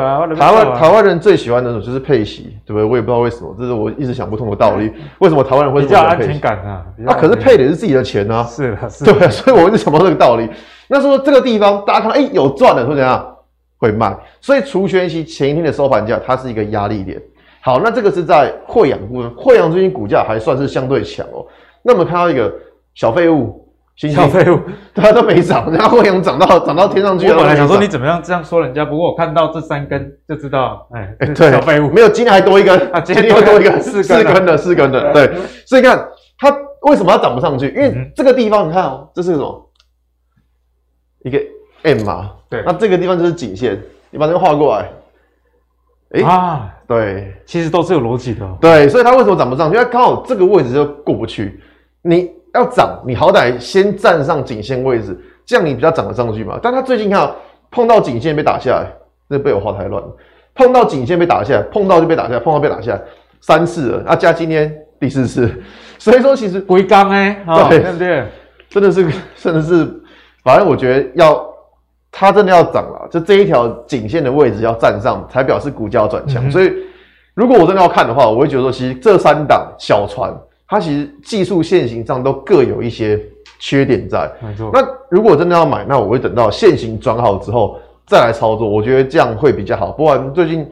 [0.00, 2.82] 啊、台湾台湾人最喜欢的种就是配息，对不对？
[2.82, 4.90] 我也不知道为什么，这是我一直想不通的道理。
[5.18, 6.86] 为什么台湾人会比较安全感啊？
[6.96, 10.48] 那、啊、可是配的也是自己的钱啊，是的，是的，对，所以我一直想不通这个道理。
[10.88, 13.36] 那说这个地方大家看到，哎，有赚的会怎样？
[13.76, 14.16] 会卖。
[14.40, 17.20] 所以除权息前一天的收盘价，它是一个压力点。
[17.60, 21.44] 好，那这个是在惠阳部分，惠阳最近股价还算是相对强哦。
[21.82, 22.50] 那我们看到一个
[22.94, 23.66] 小废物。
[24.08, 24.58] 小废物，
[24.94, 27.34] 对啊，都没涨，然后慧洋涨到涨到天上去了。
[27.34, 35.30] 我本来想说你怎么样这样说人家，不过我看到这三根就知道，哎，哎，对，小废物没有，今天还多一根啊，今天又多一根，四四根的，四根的，对。
[35.66, 36.50] 所以你看它
[36.88, 37.68] 为什么它涨不上去？
[37.68, 39.70] 因为这个地方你看哦，这是什么？
[41.24, 41.38] 一个
[41.82, 42.62] M 嘛，对。
[42.64, 43.78] 那这个地方就是颈线，
[44.10, 44.88] 你把这个画过来。
[46.12, 48.48] 哎啊，对，其实都是有逻辑的。
[48.62, 49.76] 对，所以它为什么涨不上去？
[49.76, 51.60] 因为刚好这个位置就过不去，
[52.00, 52.39] 你。
[52.54, 56.58] 要涨，你好歹先站上颈线位置，这样你比较涨得上去嘛。
[56.62, 57.30] 但他最近看
[57.70, 58.86] 碰到颈线被打下来，
[59.28, 60.08] 那被我画太乱了。
[60.54, 63.00] 碰到颈线被打下来，碰到就被打下来，碰到被打下来
[63.40, 65.50] 三次了，啊加今天第四次，
[65.98, 68.24] 所以说其实龟缸哎，对不对？
[68.68, 69.88] 真的是真的是，
[70.44, 71.44] 反正我觉得要
[72.12, 76.46] 它真的要涨了，就这一条颈线的位置要站上，才表示股价要转强。
[76.46, 76.72] 嗯、所以，
[77.34, 80.32] 如果我真的要看的话，我会觉得说，其实这三档小船，
[80.70, 83.20] 它其实技术线型上都各有一些
[83.58, 84.30] 缺点在。
[84.40, 84.70] 没错。
[84.72, 89.90] 那如果真的要买，那我会等到线型转好之后再来操作，我觉得这样会比较好。
[89.90, 90.66] 不然最近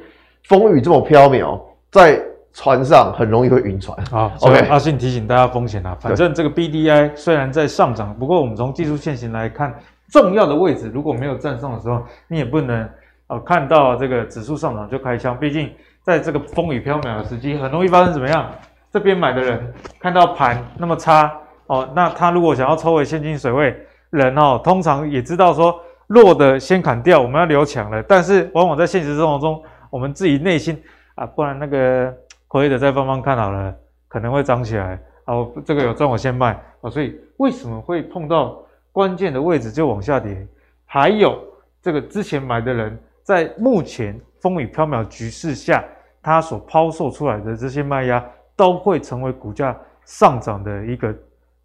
[0.45, 2.23] 风雨这么飘渺，在
[2.53, 3.99] 船上很容易会晕船。
[4.09, 4.61] 好，OK。
[4.69, 9.75] 阿信提醒大家风险啊，反正这个 BDI 虽然在上涨，不过我们从技术线型来看。
[10.11, 12.81] 重要的位置如果没有站上的时候，你也不能
[13.27, 15.39] 啊、呃、看到这个指数上涨就开枪。
[15.39, 15.71] 毕竟
[16.03, 18.51] 在这个风雨飘渺的时机，很容易发生怎么样？
[18.99, 21.33] 这边买的人看到盘那么差
[21.69, 23.73] 哦，那他如果想要抽回现金水位，
[24.11, 28.03] 人哦通常也知道说弱的先砍掉，我们要留强了。
[28.03, 30.83] 但是往往在现实生活中，我们自己内心
[31.15, 32.13] 啊，不然那个
[32.49, 33.73] 亏的再放放看好了，
[34.09, 35.49] 可能会涨起来哦。
[35.65, 38.59] 这个有赚我先卖哦，所以为什么会碰到？
[38.91, 40.45] 关键的位置就往下跌，
[40.85, 41.39] 还有
[41.81, 45.85] 这个之前买的人，在目前风雨飘渺局势下，
[46.21, 48.25] 他所抛售出来的这些卖压，
[48.59, 51.15] 都会成为股价上涨的一个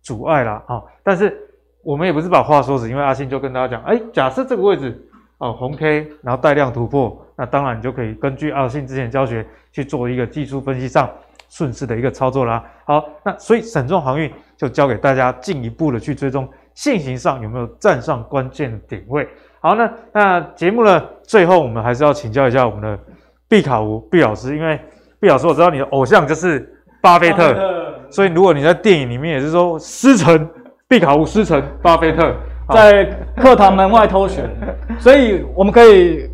[0.04, 0.80] 阻碍啦啊！
[1.02, 1.36] 但是
[1.82, 5.04] 我们也不是把话说死，因为阿信就跟大家讲，哎，假设这个位置
[5.40, 11.10] 哦红 K，然后带量突破，那当然你就可以根据阿信之前教学去做一个技术分析上
[11.50, 12.64] 顺势的一个操作啦。
[12.86, 16.48] 好，那所以沈重航运就交给大家进一步的去追踪。
[16.76, 19.28] 线型上有没有站上关键的点位？
[19.60, 21.04] 好，那那节目呢？
[21.24, 23.00] 最后我们还是要请教一下我们的
[23.48, 24.80] 毕卡吴毕老师，因为
[25.20, 26.73] 毕老师我知道你的偶像就是
[27.04, 30.50] 巴菲特，特所以如果你在电影里面也是说师承
[30.88, 32.34] 毕卡吴师承巴菲特，
[32.74, 33.04] 在
[33.36, 34.50] 课堂门外偷学，
[34.98, 36.30] 所以我们可以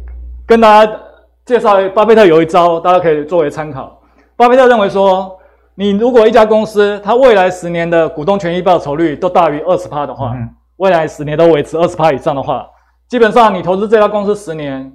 [0.45, 0.93] 跟大家
[1.43, 3.99] 介绍巴菲特有一招，大家可以作为参考。
[4.37, 5.35] 巴菲特认为说。
[5.75, 12.67] 你如果一家公司，它未来十年的股东权益报酬率都大于二十趴的话，嗯、未来十年都维持二十趴以上的话，
[13.07, 14.91] 基本上你投资这家公司十年，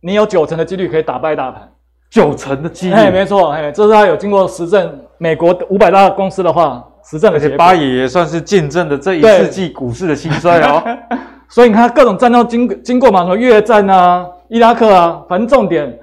[0.00, 1.70] 你有九成的几率可以打败大盘。
[2.10, 2.94] 九成的几率？
[2.94, 7.38] 哎，没错，哎，这是他有经过实证，美国五百大公司的话，实证的。
[7.38, 10.82] 而且巴爷也算是见证了这一世纪股市的兴衰哦。
[11.48, 15.98] 所以你看各种战争经经过嘛，什么越战啊、伊拉克啊，反正重点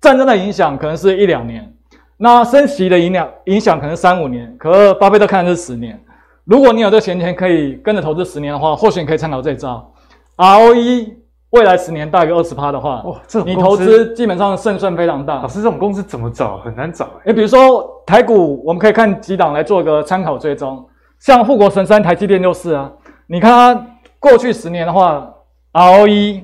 [0.00, 1.68] 战争的影响可能是一两年。
[2.16, 6.00] 那升息的影响影响可能三五年，可是巴菲特看的是十年。
[6.44, 9.92] 如果你有这闲钱可以跟着投资十年的话，或许你可以参考这招。
[10.36, 11.06] ROE
[11.52, 15.42] 未来十年大于二十趴的话，哇，这你投资基本上胜算非常大。
[15.42, 16.56] 老师，这种公司怎么找？
[16.58, 17.06] 很难找。
[17.24, 20.82] 诶，比如说台股，我们可以看几档来做个参考追踪。
[21.18, 22.90] 像护国神山台积电就是啊，
[23.26, 23.86] 你看它
[24.18, 25.30] 过去十年的话
[25.74, 26.42] ，ROE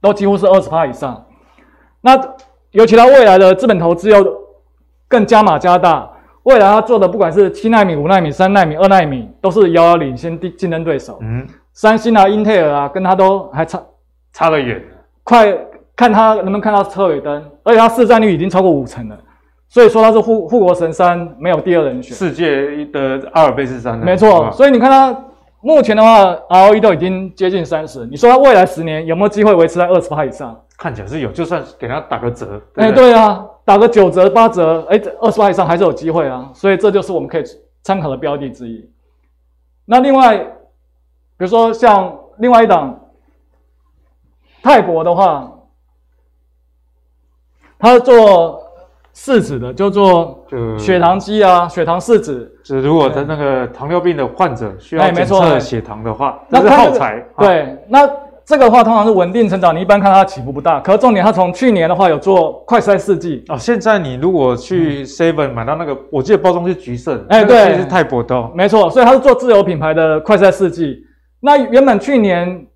[0.00, 1.26] 都几乎是二十趴以上。
[2.00, 2.16] 那
[2.70, 4.24] 尤其它未来的资本投资又
[5.08, 6.08] 更加码加大，
[6.44, 11.18] 未来它做的不管是七纳米、五纳米、三纳米、二纳米，都是遥遥领先竞争对手。
[11.20, 13.82] 嗯，三星啊、英特尔啊，跟它都还差
[14.32, 14.82] 差得远。
[15.24, 15.56] 快
[15.96, 19.18] 看他能不能看到车尾灯，而且他市占率已经超过五成了，
[19.68, 22.16] 所以说他是护护国神山，没有第二人选。
[22.16, 23.98] 世界的阿尔卑斯山。
[23.98, 25.24] 没错，所以你看他
[25.60, 30.58] 目前的话，ROE 都已经接近三十，你说他未来十年有没有机会维持在二十趴以上？
[30.78, 33.46] 看起来是有，就算给他打个折，哎、欸，对啊。
[33.62, 37.44] 打个九折八折，哎，二十万以上还是有机会啊，所以这就是我们可以
[37.84, 38.90] 参考的标的之一。
[39.84, 40.44] 那另外，比
[41.44, 42.98] 如说像另外一档
[44.62, 45.50] 泰国的话，
[47.78, 48.62] 它是做
[49.12, 50.44] 试纸的，就做
[50.78, 52.50] 血糖机啊，血糖试纸。
[52.64, 57.24] 就是如果他那个糖尿病的患者需要检测血糖的话，那是耗材。
[57.38, 58.08] 对，那。
[58.42, 60.80] 这个的话通常是稳定成长，你一般看它起伏不大。
[60.80, 63.56] 可是重点，它从去年的话有做快筛试剂哦。
[63.56, 68.90] 现在你如果去 Seven 买到那个，我记得包装是橘色的，哎，对，是泰博的，没错。
[68.90, 70.98] 所以它是做自有品牌的快筛试剂。
[71.38, 72.66] 那原本去年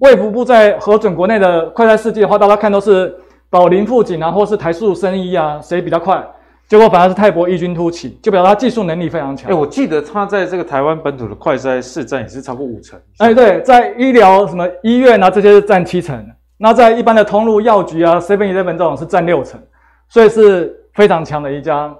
[0.00, 3.14] 卫福部在核准国内的快筛试剂的话，大家看都是
[3.48, 6.26] 宝林富锦啊，或是台塑生医啊，谁比较快？
[6.66, 9.50] 结果反而是泰博异军突起，就表示他技术能力非常强。
[9.50, 12.98] 哎、欸，我记得他在这个台湾本土的快筛市占也是超过五成。
[13.18, 16.24] 哎、欸，对，在医疗什么医院啊这些是占七成，
[16.56, 19.60] 那在一般的通路药局啊 Seven Eleven 这种是占六成，
[20.08, 21.94] 所以是非常强的一家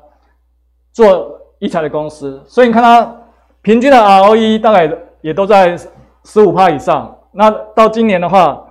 [0.92, 2.40] 做医材的公司。
[2.46, 3.14] 所以你看它
[3.60, 4.90] 平均的 ROE 大概
[5.20, 5.76] 也都在
[6.24, 7.14] 十五趴以上。
[7.32, 8.66] 那到今年的话，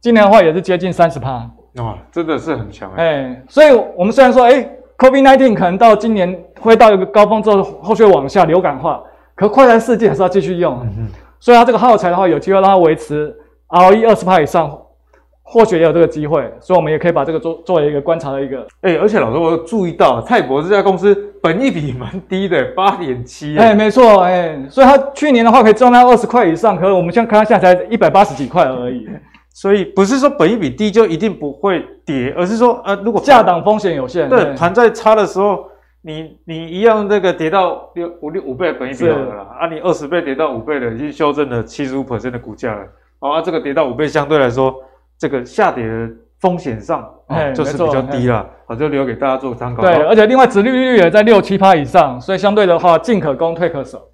[0.00, 1.50] 今年的话也是接近三十趴。
[1.76, 3.42] 哇，真的是很强哎、欸！
[3.48, 9.02] 所以，我们虽然说，哎、欸、，COVID-19 可能到今年会到一个高峰之后，后续往下流感化，
[9.34, 10.86] 可快餐试剂还是要继续用。
[11.40, 13.36] 所以，它这个耗材的话，有机会让它维持
[13.68, 14.70] ROE 二十趴以上，
[15.46, 18.66] 或许也有这个机会，所以我们也可以把这个做作为一个观察的一个。
[18.80, 23.56] 哎、欸，而且老师，我有注意到泰博这家公司本益比蛮低的，八点七。
[23.56, 29.06] 哎，没错，哎、欸，所以它去年的话可以赚到二十块以上，可是我们现在看它现在才一百八十几块而已。
[29.54, 35.66] 所以不是说本益比低就一定不会跌，而是说呃，如果价档风险有限，对，盘在差的时候，
[36.02, 42.84] 你你一样这个跌到六五六五倍的本益比好了啦，啊，你二十倍跌到五倍的，已经修正了七十五 percent 的股价了，
[43.20, 44.74] 好啊，这个跌到五倍相对来说，
[45.18, 46.08] 这个下跌的
[46.40, 47.08] 风险上，
[47.54, 49.82] 就是比较低了，好，就留给大家做参考。
[49.82, 54.10] 对，而且另外殖利率也在六七趴以上，所以相对的话，进可攻，退可守。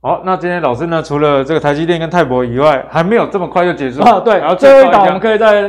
[0.00, 4.20] 好，那今天老师呢，除了这个台积电跟泰博以外，还没有这么快就结束啊？
[4.20, 5.68] 对，然后最后一档我们可以再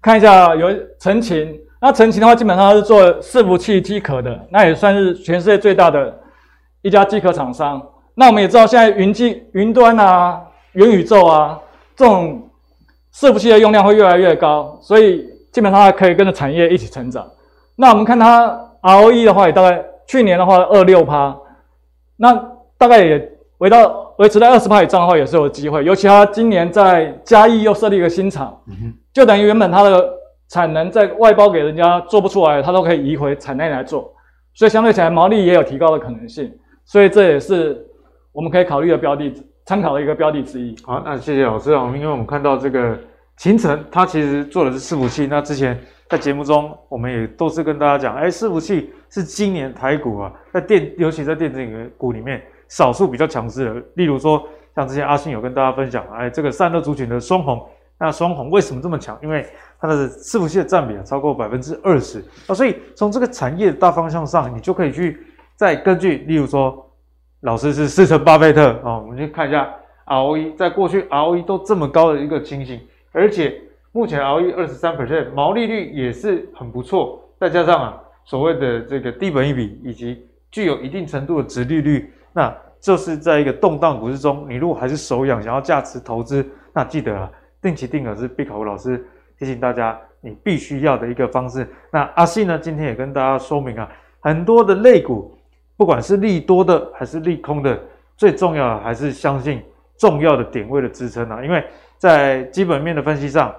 [0.00, 0.68] 看一下，有
[0.98, 1.54] 陈勤。
[1.78, 6.18] 那陈勤的话，基本上是做伺服器机壳的，那也算是全世界最大的
[6.80, 7.80] 一家机壳厂商。
[8.14, 10.40] 那我们也知道，现在云机、云端啊、
[10.72, 11.60] 元宇宙啊
[11.94, 12.45] 这种
[13.16, 17.26] 伺服器的用量会越来越高，所以基本上它可以跟着产业一起成长。
[17.74, 18.48] 那我们看它
[18.82, 21.36] ROE 的话，也大概去年的话二六趴，
[22.16, 22.34] 那
[22.76, 23.32] 大概也。
[23.58, 25.82] 维到维持在二十趴以上的话，也是有机会。
[25.82, 28.54] 尤其他今年在嘉义又设立一个新厂，
[29.14, 30.12] 就等于原本它的
[30.50, 34.12] 产能在外包给人家做不出来，它都可以移回产内来做，
[34.52, 36.52] 所以相对起来毛利也有提高的可能性。
[36.84, 37.82] 所以这也是
[38.30, 39.32] 我们可以考虑的标的，
[39.66, 40.74] 参考的一个标的之一。
[40.84, 42.98] 好，那谢谢老师啊，因为我们看到这个
[43.36, 45.26] 勤诚，它其实做的是伺服器。
[45.26, 52.42] 那之前在节目中，我们也都是跟大家讲，哎，伺服器是今年台股啊，在电，尤其在电子股里面。
[52.68, 54.42] 少数比较强势的，例如说，
[54.74, 57.64] 像之前阿信有跟大家分享，哎，这个散热族群的双红，
[57.96, 59.16] 那双红为什么这么强？
[59.22, 59.46] 因为
[59.78, 65.16] 它的伺服器的占比啊超过百分之二十啊，所以从这个产业的大方向上，你就可以去
[65.54, 66.85] 再根据，例如说，
[67.46, 69.72] 老师是四成巴菲特啊，我们去看一下
[70.04, 72.80] ROE，在过去 ROE 都这么高的一个情形，
[73.12, 73.56] 而且
[73.92, 82.12] 目前 ROE 二十三 percent，毛利率也是很不错，再加上啊所谓的这个低本益比以及具有一定程度的殖利率。
[82.32, 87.30] 那就是在一个动荡股市中，你如果还是手痒，想要价值投资，那记得啊，
[87.62, 89.06] 定期定额是必考老师
[89.38, 91.64] 提醒大家你必须要的一个方式。
[91.92, 93.88] 那阿信呢，今天也跟大家说明啊，
[94.18, 95.35] 很多的类股，
[95.76, 97.78] 不管是利多的还是利空的，
[98.16, 99.62] 最重要的还是相信
[99.98, 101.64] 重要的点位的支撑啊，因为
[101.98, 103.54] 在基本面的分析上，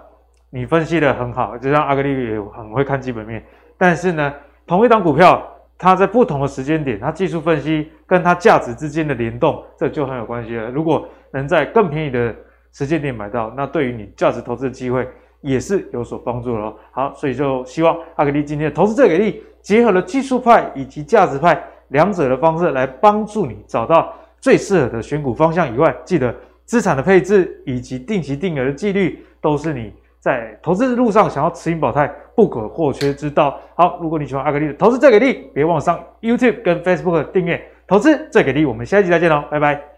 [0.49, 3.43] 你分析的很好，就像阿格力也很会看基本面，
[3.78, 4.34] 但是呢，
[4.65, 5.45] 同一档股票。
[5.80, 10.72] 它在不同的时间点，它技术分析跟它价值之间的联动，这就很有关系了。
[10.72, 12.36] 如果能在更便宜的
[12.72, 15.07] 时间点买到，那对于你价值投资的机会
[15.39, 16.74] 也是有所帮助的。
[16.89, 26.33] 好，所以就希望阿格力今天的投资最给力，结合了技术派以及价值派两者的方式来帮助你找到最适合的选股方向以外，记得
[26.65, 29.93] 资产的配置以及定期定额的纪律都是你。
[30.19, 33.57] 在投资的路上，想要持盈保泰不可或缺之道。
[33.75, 38.65] 好，如果你喜欢阿格力的投资最给力，别忘上 YouTube 跟 Facebook 订阅投资最给力。
[38.65, 39.96] 我们下一集再见喽，拜拜。